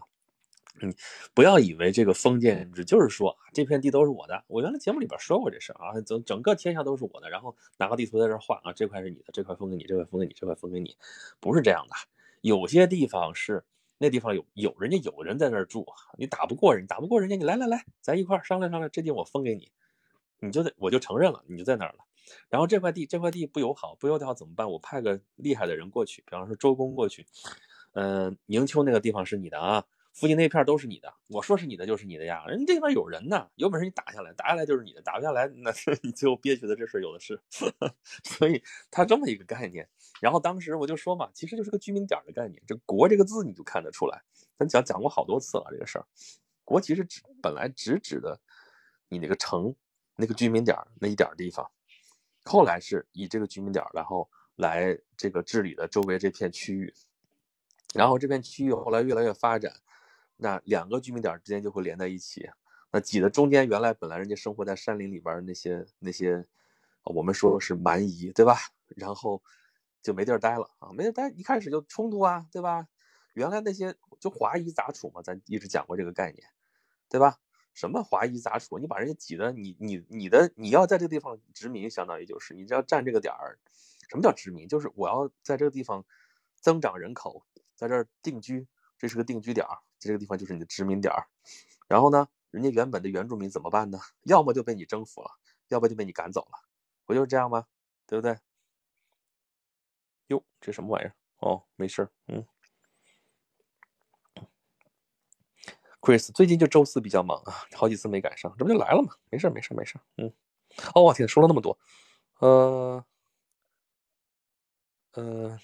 [0.81, 0.93] 嗯，
[1.33, 4.43] 不要以为这个封建制就是说这片地都是我的。
[4.47, 10.97] 我原来节目里边说过这事啊，整整个天下都是我的，然后拿个地图在这画啊，这块是你的，这块封给你，这块封给你，这块封给你，
[11.39, 11.95] 不是这样的。
[12.41, 13.63] 有些地方是。
[13.97, 15.85] 那地方有有人家有人在那儿住，
[16.17, 19.71] 你打不过人，打不过人家，你来来来，咱一块商量商量，这地我分给你，
[20.39, 21.99] 你就得我就承认了，你就在那儿了。
[22.49, 24.69] 然后这块地这块地不友好，不友好怎么办？
[24.71, 27.25] 我派个厉害的人过去，比方说周公过去，
[27.93, 29.85] 嗯，宁丘那个地方是你的啊。
[30.13, 32.45] 附近那片都是你的，我说是你的就是你的呀。
[32.47, 37.37] 人家这地方有人呢，有本事你打下来，打下来就是你的，打不下来那是 你最后憋屈的这事有的是。
[38.23, 39.89] 所以他这么一个概念。
[40.21, 42.61] 然后当时我就说嘛，其实就是个居民点的概念。
[42.65, 44.21] 这“国”这个字你就看得出来，
[44.57, 46.05] 咱讲讲过好多次了这个事儿。
[46.63, 48.39] 国其实指本来只指的
[49.09, 49.75] 你那个城
[50.15, 51.69] 那个居民点那一点地方，
[52.43, 56.93] 后来是以这个居民点然后来这个治理的周围这片区域，
[57.93, 59.73] 然后这片区域后来越来越发展。
[60.37, 62.49] 那两个居民点之间就会连在一起，
[62.91, 66.45] 那挤的中间原来本来人家生活在山林里边那些那些，
[67.03, 68.57] 我们说是蛮夷，对吧？
[68.97, 69.41] 然后
[70.05, 72.87] 就没地儿待了啊，没地儿待，一开始就冲突啊，对吧？
[73.33, 76.47] 原来那些就华夷杂处嘛，咱一直讲过这个概念，
[77.09, 77.39] 对吧？
[77.73, 78.77] 什么华夷杂处？
[78.77, 83.57] 你把人家挤的，你你你的你要在这个地方殖民，相当于就是你只要占这个点儿。
[84.07, 84.67] 什么叫殖民？
[84.67, 86.05] 就是我要在这个地方
[86.61, 87.43] 增长人口，
[87.75, 88.67] 在这儿定居。
[88.99, 91.25] 这是个定居点儿，这个地方就是你的殖民点儿。
[91.87, 93.99] 然后呢，人家原本的原住民怎么办呢？
[94.21, 95.31] 要么就被你征服了，
[95.69, 96.59] 要不就被你赶走了，
[97.05, 97.65] 不就是这样吗？
[98.07, 98.37] 对不对？
[100.27, 101.13] 哟，这什么玩意儿？
[101.39, 102.45] 哦，没事儿，嗯。
[106.01, 109.13] Chris 最近就周四比较忙啊，好几次没赶上，这不就来了吗？
[109.31, 110.31] 没事儿，没事儿，没事儿，嗯。
[110.93, 111.77] 哦，我天，说了那么多，
[112.39, 113.03] 呃，
[115.13, 115.57] 呃，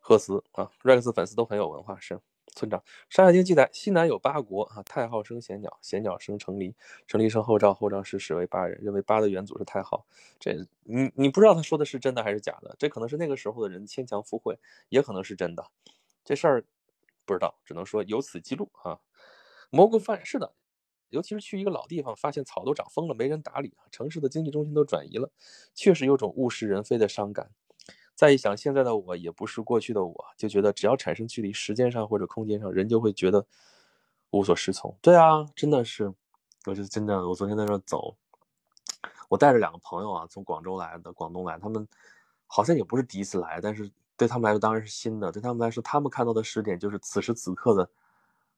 [0.00, 2.20] 赫斯啊，Rex 粉丝都很有文化，是
[2.54, 2.80] 村长。
[3.08, 6.74] 《山海经》记载，西南有八国啊，太昊生贤鸟，贤鸟生成离，
[7.06, 10.04] 成离生后赵，后赵氏始为八人，认为八的元祖是太昊。
[10.38, 12.74] 这你你不知道他说的是真的还是假的？
[12.78, 15.66] 这可能是那个时候的人牵强附会，也可能是真的。
[16.24, 16.64] 这事儿
[17.24, 19.00] 不知道，只能说有此记录啊。
[19.70, 20.52] 蘑菇饭是的，
[21.08, 25.30] 尤其是去一个老地方，发现草都长疯了，没人打理，城市的经济中心都转移了，
[25.74, 27.50] 确实有种物是人非的伤感。
[28.14, 33.44] 再一想，现在的我也不是过去的我，就觉得只要产生距离，时间上或者空间上，人就会觉得
[34.30, 34.96] 无所适从。
[35.00, 36.12] 对啊，真的是，
[36.66, 38.16] 我就真的，我昨天在这走，
[39.28, 41.86] 我带着两个朋友啊，从广州来的，广东来，他们
[42.46, 45.32] 好像也不是第一次来，但是对他们来说当然是新的。
[45.32, 47.88] 对他们来说，他们看到的时点就是此时此刻的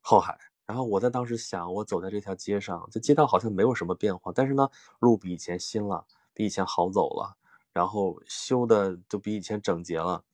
[0.00, 0.36] 后海。
[0.66, 7.36] 然后我在当时想，我走在这条街上，这街道好像没有什么变化，但是呢，路比以前新了，比以前好走了，
[7.74, 10.24] 然后修的就比以前整洁了，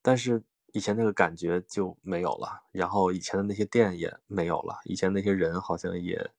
[0.00, 0.42] 但是
[0.72, 6.30] 以前那个感觉就没有了，然后以前的那些店也没有了，以前那些人好像也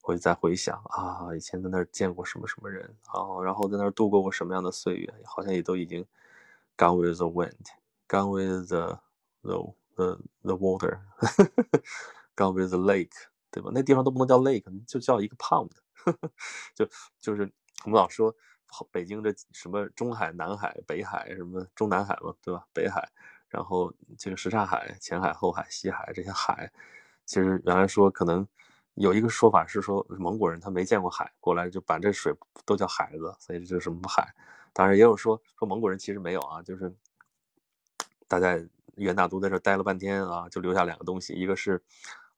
[0.00, 6.06] 会在回想啊，以前在那儿见过什么什么人啊，然后在那儿度过过什么样的岁月，好像也都已经
[6.78, 9.00] gone with the wind，gone with the
[9.42, 11.00] the the the water。
[12.36, 13.10] Gone with the lake，
[13.50, 13.70] 对吧？
[13.74, 15.68] 那地方都不能叫 lake，就叫一个 pond，
[16.74, 16.88] 就
[17.18, 17.52] 就是
[17.84, 18.34] 我们老说
[18.90, 22.64] 北京这什么中海、南海、北海，什么中南海嘛，对吧？
[22.72, 23.08] 北海，
[23.48, 26.70] 然后这个什刹海、前海、后海、西海这些海，
[27.26, 28.46] 其实原来说可能
[28.94, 34.34] 有一个说法是说蒙古人他没见过海，过来就把这水都叫海子，所以这就是什么海。
[34.72, 36.94] 当然也有说说蒙古人其实没有啊，就是
[38.28, 38.58] 大家
[38.96, 41.82] 元大都在这待了半天啊，就留下两个东西，一个是。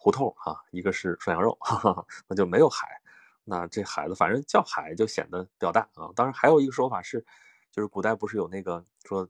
[0.05, 2.89] 胡同啊，一个是涮羊肉，哈哈，那就没有海。
[3.45, 6.11] 那这海子反正叫海就显得比较大啊。
[6.15, 7.25] 当然还有一个说法是，
[7.71, 9.29] 就是古代不是有那个说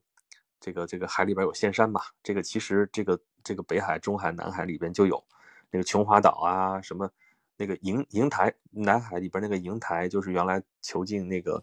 [0.60, 2.00] 这个这个海里边有仙山嘛？
[2.22, 5.22] 这个其实这个这个北海、中海、南海里边就有
[5.70, 7.10] 那个琼华岛啊，什么
[7.56, 11.62] 那个瀛瀛台，南海里边那个瀛台就是原来囚禁那个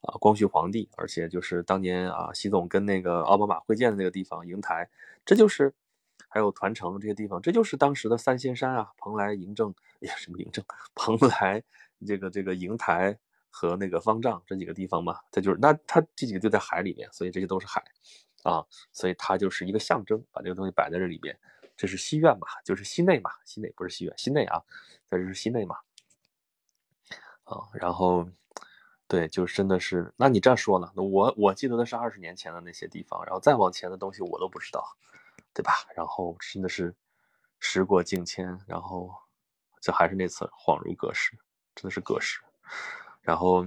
[0.00, 4.88] 啊光绪皇帝，而且就是当年啊习总跟那个奥巴马会见的那个地方瀛台，
[5.24, 5.72] 这就是。
[6.34, 10.64] 还有团城这些地方，这就是当时的三仙山啊，蓬莱、嬴政，哎呀，什么嬴政？
[10.92, 11.62] 蓬莱，
[12.04, 13.16] 这个这个瀛台
[13.50, 17.80] 和那个方丈这几个地方嘛，它就是那它这几个就在海里面，所以这些都是海
[18.42, 21.38] 啊，所以它就是一个象征，把这个东西摆在这里边，
[21.76, 24.60] 这是西苑嘛，就是西内嘛，西内不是西苑，西内啊，
[25.08, 25.76] 在这是西内嘛，
[27.44, 28.28] 啊，然后
[29.06, 30.90] 对，就真的是，那你这样说呢？
[30.96, 34.84] 我我记得的是二十年前的那些地方，然后再往前的东西我都不知道。
[35.54, 35.72] 对吧？
[35.94, 36.94] 然后真的是
[37.60, 39.14] 时过境迁，然后
[39.80, 41.38] 就还是那次恍如隔世，
[41.74, 42.42] 真的是隔世。
[43.22, 43.64] 然后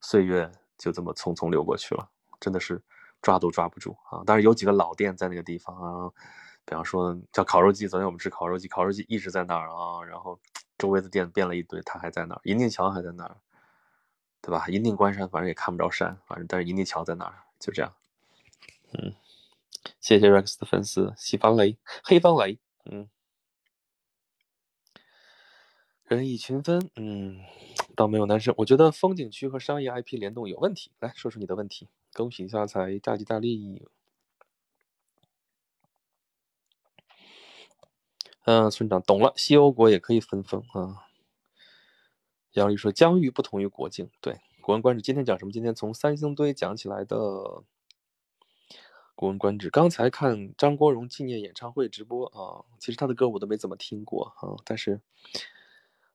[0.00, 2.10] 岁月就这么匆匆流过去了，
[2.40, 2.82] 真的是
[3.22, 4.22] 抓都抓不住啊！
[4.26, 6.10] 但是有几个老店在那个地方啊，
[6.64, 10.02] 比方说叫烤肉季，昨天我们吃烤肉季，烤肉季一直在那儿啊。
[10.02, 10.38] 然后
[10.76, 12.40] 周围的店变了一堆，它还在那儿。
[12.44, 13.36] 银锭桥还在那儿，
[14.42, 14.66] 对吧？
[14.68, 17.92] 银锭关山，反正也看不着山，反正但是银锭桥在那儿，就这样。
[18.94, 19.14] 嗯。
[20.00, 23.08] 谢谢 Rex 的粉丝，西方雷，黑方雷，嗯，
[26.04, 27.38] 人以群分，嗯，
[27.96, 28.54] 倒没有男生。
[28.58, 30.90] 我觉得风景区和商业 IP 联动有问题。
[31.00, 31.88] 来说说你的问题。
[32.12, 33.86] 恭喜发财，大吉大利。
[38.44, 41.06] 嗯，村长懂了，西欧国也可以分封啊。
[42.52, 44.10] 杨丽说，疆域不同于国境。
[44.20, 45.52] 对，《国文观止》今天讲什么？
[45.52, 47.16] 今天从三星堆讲起来的。
[49.20, 55.02] 《古文观止》刚才看张国荣纪念演唱会直播啊，其实他的歌我都没怎么听过啊，但是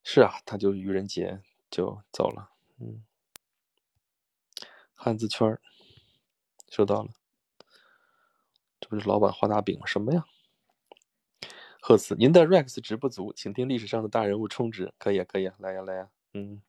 [0.01, 1.39] 是啊，他就愚人节
[1.69, 2.49] 就走了，
[2.79, 3.03] 嗯，
[4.95, 5.61] 汉字圈儿
[6.67, 7.11] 收到了，
[8.79, 9.85] 这不是老板画大饼吗？
[9.85, 10.25] 什么呀？
[11.79, 16.59] 贺词您的 Rex 值不足，请听历史上的大人物充值，可以啊，可以啊，来呀，来呀，嗯。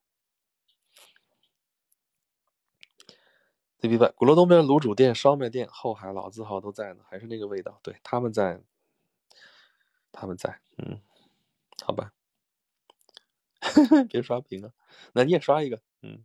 [4.17, 7.79] 鼓楼东边卤煮店、烧麦店、后海老字号都在呢，还是那个味道。
[7.83, 8.61] 对，他们在，
[10.13, 11.01] 他们在，嗯，
[11.85, 12.13] 好吧，
[14.09, 14.73] 别刷屏啊，
[15.13, 16.25] 那你也刷一个，嗯。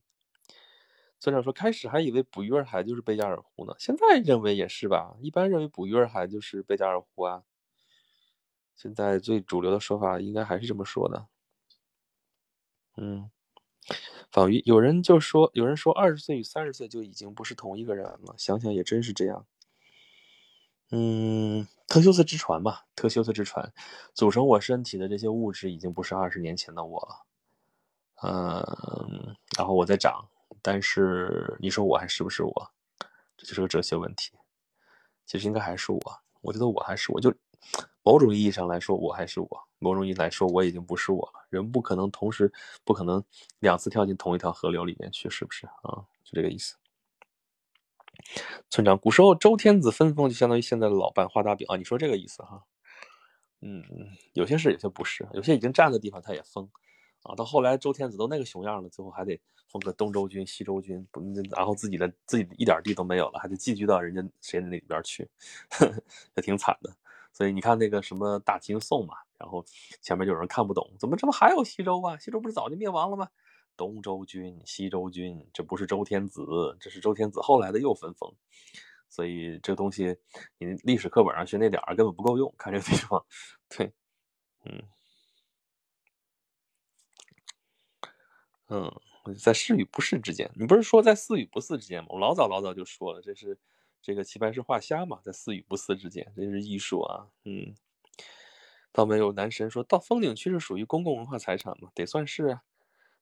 [1.19, 5.15] 村长说，开始还以为捕鱼儿海就是贝加尔湖呢，现在认为也是吧？
[5.21, 7.43] 一般认为捕鱼儿海就是贝加尔湖啊，
[8.75, 11.27] 现在最主流的说法应该还是这么说的。
[12.97, 13.29] 嗯，
[14.31, 18.35] 仿于有人就说，有人说二十岁与三十岁就已经不是同一个人了。
[18.37, 19.45] 想想也真是这样。
[20.91, 23.73] 嗯，特修斯之船吧，特修斯之船
[24.13, 27.25] 组成我身体的这些物质已经不是二十年前的我了。
[28.23, 30.27] 嗯，然后我在长，
[30.61, 32.71] 但是你说我还是不是我？
[33.37, 34.31] 这就是个哲学问题。
[35.25, 35.99] 其实应该还是我，
[36.41, 37.33] 我觉得我还是我，就
[38.03, 39.67] 某种意义上来说，我还是我。
[39.81, 41.43] 某种意义来说，我已经不是我了。
[41.49, 42.53] 人不可能同时，
[42.85, 43.21] 不可能
[43.59, 46.05] 两次跳进同一条河流里面去，是不是啊？
[46.23, 46.75] 就这个意思。
[48.69, 52.63] 村长，古时候周天子分封就相当于现在的老板画大饼啊，你说这个意思哈？
[53.61, 53.83] 嗯，
[54.33, 56.69] 有些是，有些不是，有些已经占的地方他也封
[57.23, 57.33] 啊。
[57.35, 61.05] 到后来周天子都那个熊样了，最后还得封个东周君、西周君，
[61.49, 65.27] 然后自己的自己一点地都没有了，还得寄居到人家谁的那里边去，
[66.37, 66.95] 也挺惨的。
[67.33, 69.15] 所以你看那个什么大秦宋嘛。
[69.41, 69.65] 然后
[70.01, 72.15] 前面就有人看不懂，怎么这不还有西周啊？
[72.17, 73.27] 西周不是早就灭亡了吗？
[73.75, 76.45] 东周君、西周君，这不是周天子，
[76.79, 78.31] 这是周天子后来的又分封。
[79.09, 80.15] 所以这东西
[80.57, 82.53] 你历史课本上学那点儿根本不够用。
[82.57, 83.25] 看这个地方，
[83.69, 83.91] 对，
[84.65, 84.83] 嗯
[88.69, 92.07] 嗯，在是与不是之间，你不是说在似与不似之间吗？
[92.11, 93.57] 我老早老早就说了，这是
[94.01, 97.75] 这个齐白石画虾嘛，在似与不似之间，这是艺术啊，嗯。
[98.93, 101.89] 倒没有男神说到风景区是属于公共文化财产吗？
[101.95, 102.61] 得算是啊。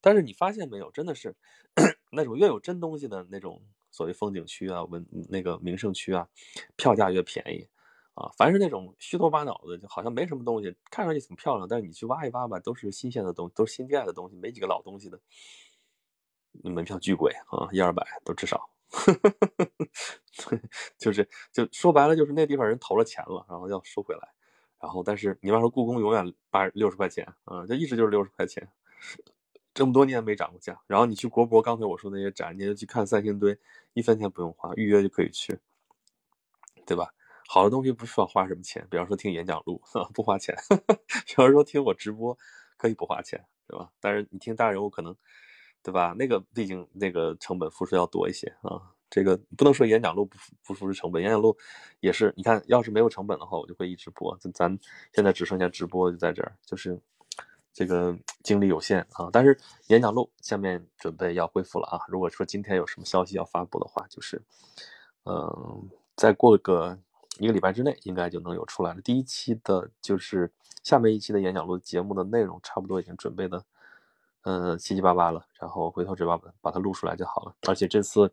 [0.01, 1.35] 但是你发现没有，真的是
[2.11, 3.61] 那种越有真东西的那种
[3.91, 6.27] 所谓风景区啊、文那个名胜区啊，
[6.77, 7.67] 票价越便宜
[8.13, 8.31] 啊。
[8.37, 15.19] 凡是那种虚头巴脑的，就好像没什么东西，看上去挺漂亮，但是你去挖一挖吧，都是新鲜的东，都是新盖的东西，没几个老东西的。
[16.63, 18.69] 门票巨贵啊，一二百都至少。
[20.97, 24.29] 就是就说白了，就是那地方人投了钱了，然后要收回来。
[24.81, 28.67] 然后，但是你要说故宫永远八六十块钱啊，就一直就是六十块钱，
[29.73, 30.79] 这么多年没涨过价。
[30.87, 33.57] 然后你去国博，刚才我说那些展，你就去看三星堆，
[33.93, 35.59] 一分钱不用花，预约就可以去，
[36.85, 37.13] 对吧？
[37.47, 39.81] 好的东西不需要花什么钱，比方说听演讲录
[40.13, 40.55] 不花钱，
[41.25, 42.37] 比方说听我直播
[42.77, 43.91] 可以不花钱，对吧？
[43.99, 45.15] 但是你听大人物可能，
[45.83, 46.15] 对吧？
[46.17, 48.93] 那个毕竟那个成本付出要多一些啊。
[49.09, 51.57] 这个不能说演讲录不不付出成本，演讲录
[51.99, 52.31] 也是。
[52.37, 54.37] 你看，要是没有成本的话，我就会一直播。
[54.37, 54.79] 咱咱
[55.13, 56.99] 现在只剩下直播就在这儿，就是
[57.73, 59.27] 这个精力有限啊。
[59.33, 59.57] 但是
[59.87, 61.99] 演讲录下面准备要恢复了啊。
[62.07, 64.39] 如果说今天有什么消息要发布的话，就是
[65.23, 66.95] 嗯，再过个
[67.39, 69.01] 一个礼拜之内，应该就能有出来了。
[69.01, 70.51] 第一期的就是
[70.83, 73.65] 下面一期的演讲录节目的内容，差不多已经准备的
[74.43, 77.55] 嗯七七八八了，然后回头只把把它录出来就好了。
[77.67, 78.31] 而且这次。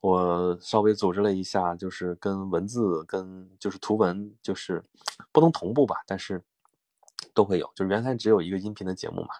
[0.00, 4.84] 我稍微组织了一下，就是跟文字、跟就是图文，就是
[5.32, 6.40] 不能同步吧，但是
[7.34, 7.68] 都会有。
[7.74, 9.30] 就是原来只有一个音频的节目嘛，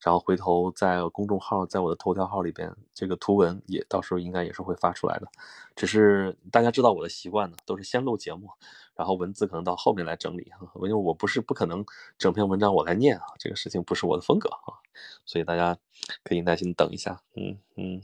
[0.00, 5.28] 然后回头在公众号，在我的头条号里边，这个图文也到时候应该也是会发出来的。
[5.76, 8.48] 只是大家知道我的习惯呢，都是先录节目，
[8.94, 11.84] 然后文字可能到后面来整理，因为我不是不可能
[12.16, 14.80] 整篇文章我来念啊，这个事情不是我的风格啊，
[15.26, 15.76] 所以大家
[16.24, 18.02] 可以耐心等一下，嗯嗯。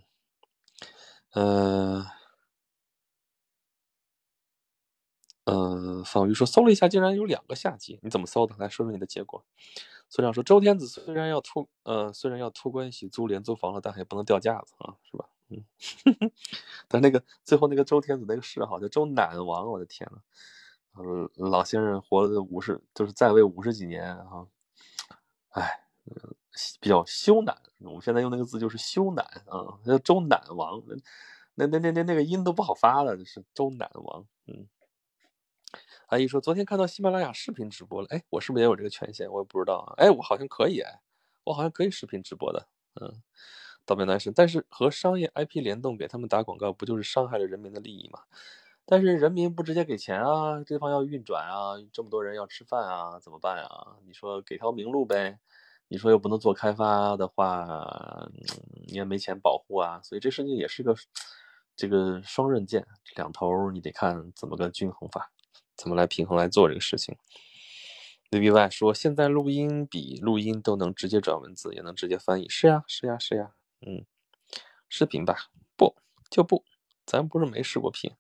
[1.36, 2.02] 呃，
[5.44, 8.54] 呃，方瑜说搜了一下，竟然有两个下集，你怎么搜的？
[8.58, 9.44] 来说说你的结果。
[10.08, 15.28] 村长说，周天子虽然要托，呃，虽然要托关系租廉租房了，但也不能掉架子啊，是吧？
[15.50, 15.62] 嗯，
[16.88, 20.18] 但那个最后那个周天子那个谥号叫周赧王，我的天呐，
[20.94, 24.46] 呃，老先生活了五十，就是在位五十几年啊，
[25.50, 25.82] 哎。
[26.80, 30.82] 比较羞赧，我们现在用那个字就是羞赧啊，叫周赧王，
[31.54, 34.26] 那那那那那个音都不好发了，是周赧王。
[34.46, 34.66] 嗯，
[36.06, 39.30] 阿姨说昨天看到喜马拉雅视频直播了，哎，我是不是也有这个权限？
[39.30, 39.94] 我也不知道啊。
[39.96, 41.00] 哎，我好像可以，哎，
[41.44, 42.66] 我好像可以视频直播的。
[43.00, 43.22] 嗯，
[43.84, 48.20] 道别男神，但是和商业 IP 联动给他们打广告，不就是伤害了人民的利益吗？
[48.84, 53.96] 但是人民不直接给钱啊，这方要运转啊，这么多人要吃饭啊，怎么办啊？
[54.06, 55.38] 你说给条明路呗。
[55.88, 58.28] 你说又不能做开发的话，
[58.86, 60.94] 你也没钱保护啊，所以这事情也是个
[61.76, 65.30] 这个双刃剑，两头你得看怎么个均衡法，
[65.76, 67.16] 怎么来平衡来做这个事情。
[68.32, 72.48] V B Y 说，现在录音比录音都能直接转文字，也能直接翻译。
[72.48, 73.52] 是呀，是呀，是呀。
[73.86, 74.04] 嗯，
[74.88, 75.36] 视频吧，
[75.76, 75.94] 不
[76.28, 76.64] 就不，
[77.06, 78.10] 咱不是没试过频，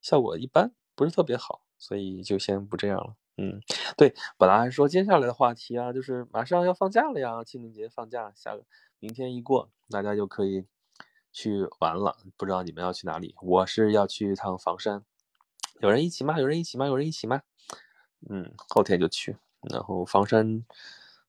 [0.00, 3.16] 效果一般，不是特别好，所以就先不这样了。
[3.36, 3.60] 嗯，
[3.96, 8.64] 对，本来还说接下来的话题啊，就是马上要放假了呀，清明节放假，下个
[9.00, 10.64] 明天一过，大家就可以
[11.32, 12.16] 去玩了。
[12.36, 13.34] 不知道你们要去哪里？
[13.42, 15.04] 我是要去一趟房山，
[15.80, 16.38] 有人一起吗？
[16.38, 16.86] 有人一起吗？
[16.86, 17.42] 有人一起吗？
[18.30, 19.36] 嗯，后天就去。
[19.62, 20.64] 然后房山，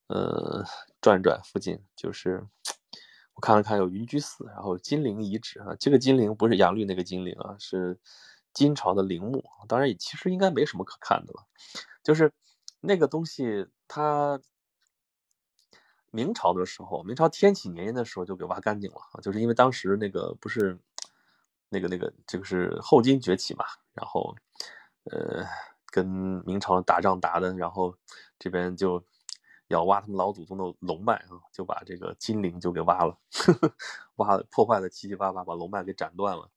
[0.07, 0.63] 呃，
[1.01, 2.45] 转转附近就是
[3.33, 7.97] 我看了看有云居寺，然后金陵遗址啊，这个金陵不是杨绿那个金陵啊，是
[8.53, 11.47] 金朝的陵墓，当然也其实应该没什么可看的了，
[12.05, 12.31] 就是
[12.79, 14.39] 那个东西它。
[16.11, 20.79] 明朝的时候，明朝天启年间的时候就给挖干净了，就是因为当时那个不是
[21.67, 24.33] 那个那个这个是后金崛起嘛，然后
[25.11, 25.43] 呃
[25.87, 26.05] 跟
[26.45, 27.93] 明朝打仗打的，然后
[28.39, 29.03] 这边就
[29.67, 33.19] 要挖他们老祖宗的龙脉啊，就把这个金陵就给挖了，
[34.15, 36.49] 挖破坏的七七八八，把龙脉给斩断了，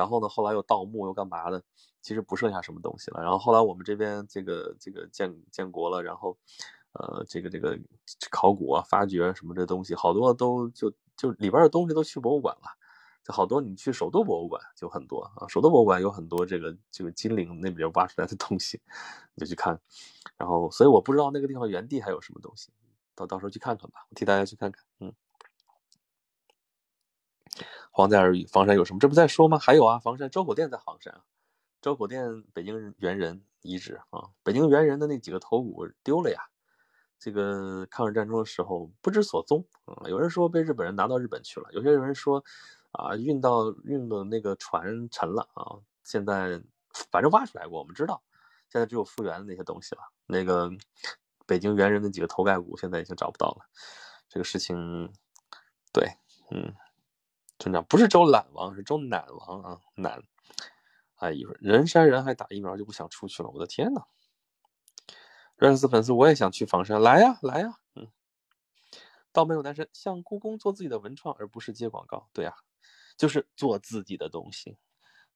[0.00, 1.62] 然后呢后来又盗墓又干嘛的，
[2.00, 3.22] 其实不剩下什么东西了。
[3.22, 6.36] 然后后来我们这边这个这个建建国了，然后。
[6.92, 7.78] 呃，这个这个
[8.32, 12.66] 考古啊、发掘什么这东西，好多都就就里边的东西都去博物馆了。
[13.22, 18.80] 就好多你去首都博物馆就很多啊，首都博物馆有很多这个这个金陵那边挖出来的东西，
[19.36, 19.80] 你就去看。
[20.36, 22.72] 然后，所以我不知道那个地方原地还有什么东西，
[23.14, 24.84] 到到时候去看看吧，我替大家去看看。
[24.98, 25.12] 嗯，
[28.00, 28.98] 黄在而语，房山有什么？
[28.98, 29.58] 这不在说吗？
[29.58, 31.20] 还有啊，房山周口店在房山啊，
[31.82, 36.40] 周口店北京猿人遗址啊，北京猿人的那几个头骨丢了呀。
[37.18, 42.42] 这个抗日战争的时候不知所踪啊，有人说被日本人拿到日本去了，有些人说
[42.92, 45.76] 啊运到运的那个船沉了啊。
[46.02, 46.58] 现在
[47.10, 48.22] 反正挖出来过，我们知道，
[48.70, 50.00] 现在只有复原的那些东西了。
[50.24, 50.70] 那个
[51.46, 53.68] 北京猿人的几个头盖骨现在已经找不到了。
[54.26, 55.12] 这个事情，
[55.92, 56.08] 对，
[56.50, 56.72] 嗯，
[57.60, 60.22] 村长不是周懒王，是周懒王啊，懒。
[61.16, 64.00] 哎，一会儿人山人海打疫苗就不想出去了，我的天呐！
[65.56, 68.08] 热斯粉丝，我也想去房山，来呀，来呀，嗯，
[69.30, 72.54] 倒没有男神向故宫做自己的文创，而不是接广告，对呀，
[73.18, 74.78] 就是做自己的东西。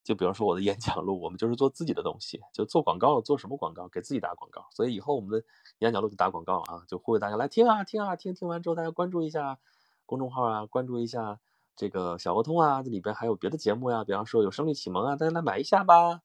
[0.02, 3.86] 就比方说我的演讲录，我们就是做自己的东西，就做广告，做什么广告？
[3.88, 4.66] 给自己打广告。
[4.70, 5.46] 所以以后我们的
[5.80, 9.58] 演讲录就打广告啊，就呼吁大家来听啊，听啊，听听完之后大家关注一下
[10.06, 11.38] 公众号啊，关注一下
[11.76, 16.22] 这个小鹅通啊，这里边还有别的节目呀，比方说有声律启蒙啊，大家来买一下吧，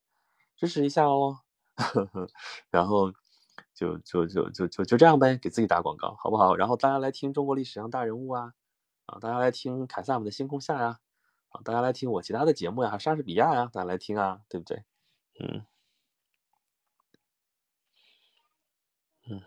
[0.56, 1.40] 支持一下哦。
[2.70, 3.12] 然后。
[3.76, 6.54] 就就就就就就这样呗，给自己打广告，好不好？
[6.56, 8.54] 然后大家来听中国历史上大人物啊，
[9.06, 11.00] 啊，大家来听凯撒姆的星空下呀，
[11.50, 14.84] 啊，大家来听我其他的节目呀，莎士比亚呀，大家来听啊，对不对？
[15.40, 15.66] 嗯
[19.30, 19.42] 嗯，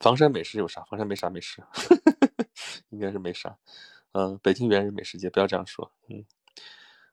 [0.00, 0.82] 房山美食有啥？
[0.82, 1.62] 房山没啥美食，
[2.90, 3.56] 应该是没啥。
[4.12, 5.90] 嗯，北京原人美食街，不要这样说。
[6.08, 6.24] 嗯。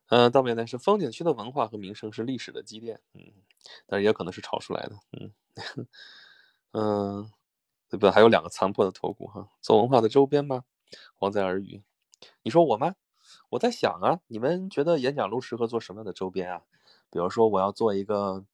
[0.10, 3.22] 嗯，倒面呢是风景区的文化和名声是历史的积淀，嗯，
[3.88, 5.32] 但是也可能是炒出来的，嗯，
[6.74, 7.32] 嗯，
[7.90, 8.12] 对吧？
[8.12, 10.64] 还有两个残破的头骨哈，做文化的周边吗？
[11.16, 11.82] 黄在耳语，
[12.44, 12.94] 你说我吗？
[13.50, 16.62] 我在想啊，你们觉得演讲录适合做什么样的周边啊？
[17.10, 18.46] 比如说我要做一个，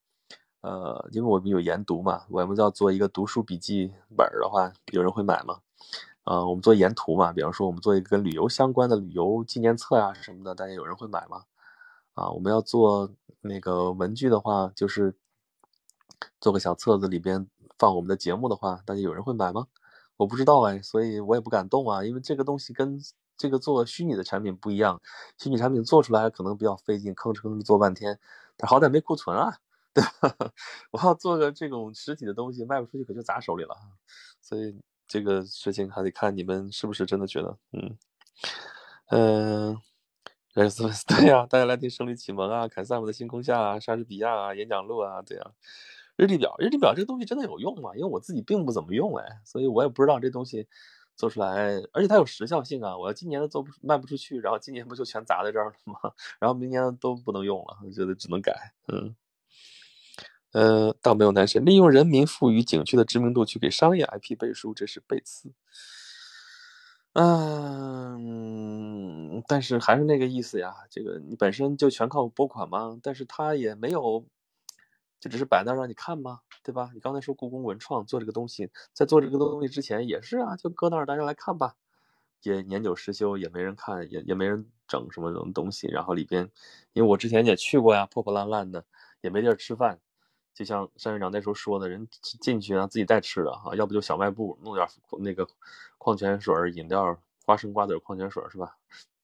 [0.62, 5.60] 呃，因为我们有研读嘛，我们要做一个读书笔记本的话，有人会买吗？
[6.24, 11.46] 啊，我们做沿途嘛，比方说我们做一个跟旅游相关的旅游纪念册啊什么的，大家有人会买吗？
[12.14, 13.10] 啊，我们要做
[13.42, 15.16] 那个文具的话，就是
[16.40, 17.48] 做个小册子里边
[17.80, 19.68] 放我们的节目的话，大家有人会买吗？
[20.18, 23.02] 我不知道哎，所以我也不敢动啊，因为这个东西跟
[23.36, 25.02] 这个做虚拟的产品不一样，
[25.40, 28.20] 虚拟产品做出来可能比较费劲，吭哧吭哧做半天，
[28.56, 29.58] 但好歹没库存啊，
[29.92, 30.52] 对吧？
[30.92, 33.76] 我要做个这种实体的东西，卖不出去可就砸手里了，
[34.40, 34.80] 所以。
[35.12, 37.98] 这个事情还得看你们是不是真的觉得，嗯
[39.12, 39.78] 嗯，
[40.54, 45.44] 热斯粉丝 对呀，大家来听《胜利启蒙》啊，《凯撒姆的星空下》啊，《莎士比亚》啊，《演讲录》啊，对呀，
[46.16, 47.92] 日历表，日历表这个东西真的有用吗？
[47.98, 50.66] 因为我自己并不怎么用哎，所以我也不知道这东西
[51.18, 52.98] 做出来，而且它有时效性啊。
[52.98, 56.00] 我要今年的做不卖不出去，然后今年不就全砸在这儿了吗？
[56.40, 58.54] 然后明年都不能用了，我觉得只能改，
[58.88, 59.14] 嗯。
[60.52, 65.52] 呃，倒没有男神利用人民赋予景区的知名度去给商业 IP 背书，这是背刺。
[67.14, 68.24] 嗯，
[69.48, 74.26] 但是还是那个意思呀，这个你本身就全靠拨款嘛，但是他也没有，
[75.20, 76.90] 就只是摆那让你看嘛，对吧？
[76.94, 81.76] 你刚才说故宫文创做这个东西，在做这个东西之前也是啊，就搁那儿大家来看吧，
[82.44, 86.50] 也年久失修，也没人看，也也没人整什么东东西，然后里边，
[86.94, 88.86] 因为我之前也去过呀，破破烂烂的，
[89.22, 90.00] 也没地儿吃饭。
[90.54, 92.08] 就像山院长那时候说的，人
[92.42, 94.88] 进去啊自己带吃的啊，要不就小卖部弄点
[95.20, 95.48] 那个
[95.98, 98.78] 矿泉水、饮料、花生瓜子矿泉水是吧？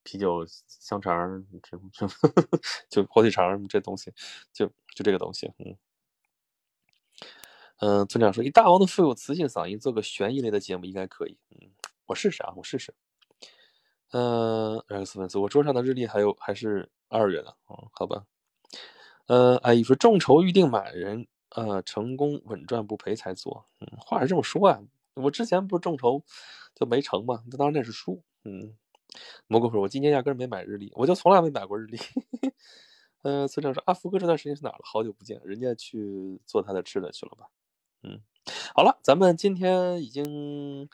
[0.03, 2.07] 啤酒、香肠，这这
[2.89, 4.13] 就火腿肠这东西，
[4.53, 4.65] 就
[4.95, 5.77] 就这个东西，嗯
[7.79, 8.07] 嗯。
[8.07, 11.69] 村长说，以大王的富有磁性嗓音做个悬疑类的节目应该可以，嗯，
[12.07, 12.93] 我试试啊，我试试。
[14.11, 18.23] 嗯，X 粉丝，我桌上的日历还有还是二月的，嗯，好吧。
[19.27, 23.65] 呃，阿姨说众筹预定满人呃，成功稳赚不赔才做。
[23.79, 24.81] 嗯，话是这么说啊，
[25.15, 26.23] 我之前不是众筹
[26.75, 28.21] 就没成嘛，那当然那是输。
[28.43, 28.75] 嗯，
[29.47, 31.97] 蘑菇说，我今年压根没买日历，我就从来没买过日历。
[33.23, 34.79] 呃，村长说啊，福哥这段时间去哪了？
[34.83, 37.47] 好久不见，人家去做他的吃的去了吧？
[38.03, 38.21] 嗯，
[38.75, 40.87] 好了，咱们今天已经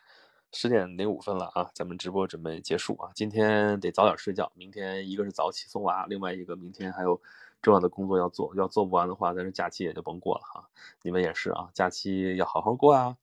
[0.51, 3.11] 十点零五分了啊，咱们直播准备结束啊。
[3.13, 7.21] 今天得早点睡觉，明天一个是早起送娃，另外一个明天还有
[7.63, 10.69] 重要的工作要做，要做不完的话，咱这假期也就甭过了哈。
[11.01, 13.17] 你们也是啊，假期要好好过啊。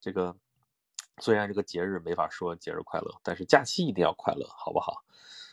[0.00, 0.36] 这个
[1.18, 5.04] 虽然这个节日没法说节日快乐，但是假期一定要快乐，好不好？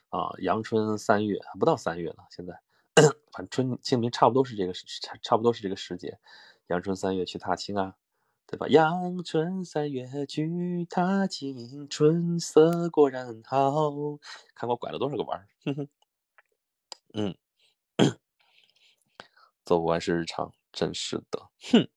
[0.09, 2.59] 啊，阳春三月还不到三月呢，现在。
[3.31, 6.17] 反正春清明差不多是这个时，差差不多是这个时节，
[6.67, 7.95] 阳春三月去踏青啊，
[8.47, 8.67] 对吧？
[8.69, 13.91] 阳春三月去踏青，春色果然好。
[14.55, 15.89] 看我拐了多少个弯儿，哼哼。
[17.13, 17.35] 嗯，
[19.65, 21.89] 做不完是日常，真是的，哼。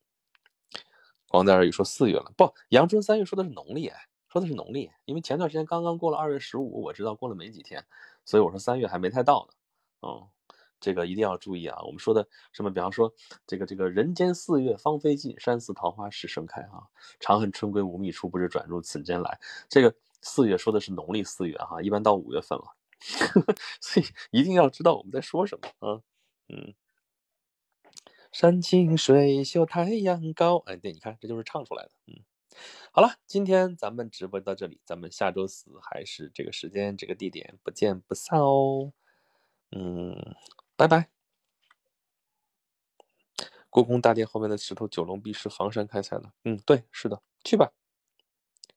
[1.27, 3.91] 光在这里说四月了，不，阳春三月说的是农历，
[4.27, 7.85] 说的是农历，因为前段时间刚刚过了二月十五，我知道过了没几天，
[8.25, 9.53] 所以我说三月还没太到呢，
[10.09, 10.27] 嗯。
[10.81, 11.77] 这个一定要注意啊！
[11.81, 12.71] 我们说的什么？
[12.71, 13.13] 比方说，
[13.45, 16.87] 这个这个人间四月芳菲尽，山寺桃花始盛开啊！
[17.19, 19.37] 长恨春归无觅处，不知转入此间来。
[19.67, 22.63] 这个四月说的是农历四月哈，一般到五月份了，
[23.81, 26.01] 所以一定要知道我们在说什么啊！
[26.47, 26.73] 嗯，
[28.31, 31.91] 山清水秀太阳高，哎，对，你看这就是唱出来的。
[32.07, 32.15] 嗯，
[32.91, 38.93] 好了，今天咱们直播到这里，咱们下周四还是这个时间这个地点不见不散哦。
[39.71, 40.35] 嗯。
[40.75, 41.09] 拜拜！
[43.69, 46.31] 故宫大殿后面的石头九龙壁是房山开采的。
[46.45, 47.73] 嗯，对，是的，去吧，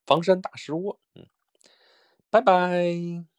[0.04, 0.98] 房山大石窝。
[1.14, 1.24] 嗯，
[2.28, 3.31] 拜拜。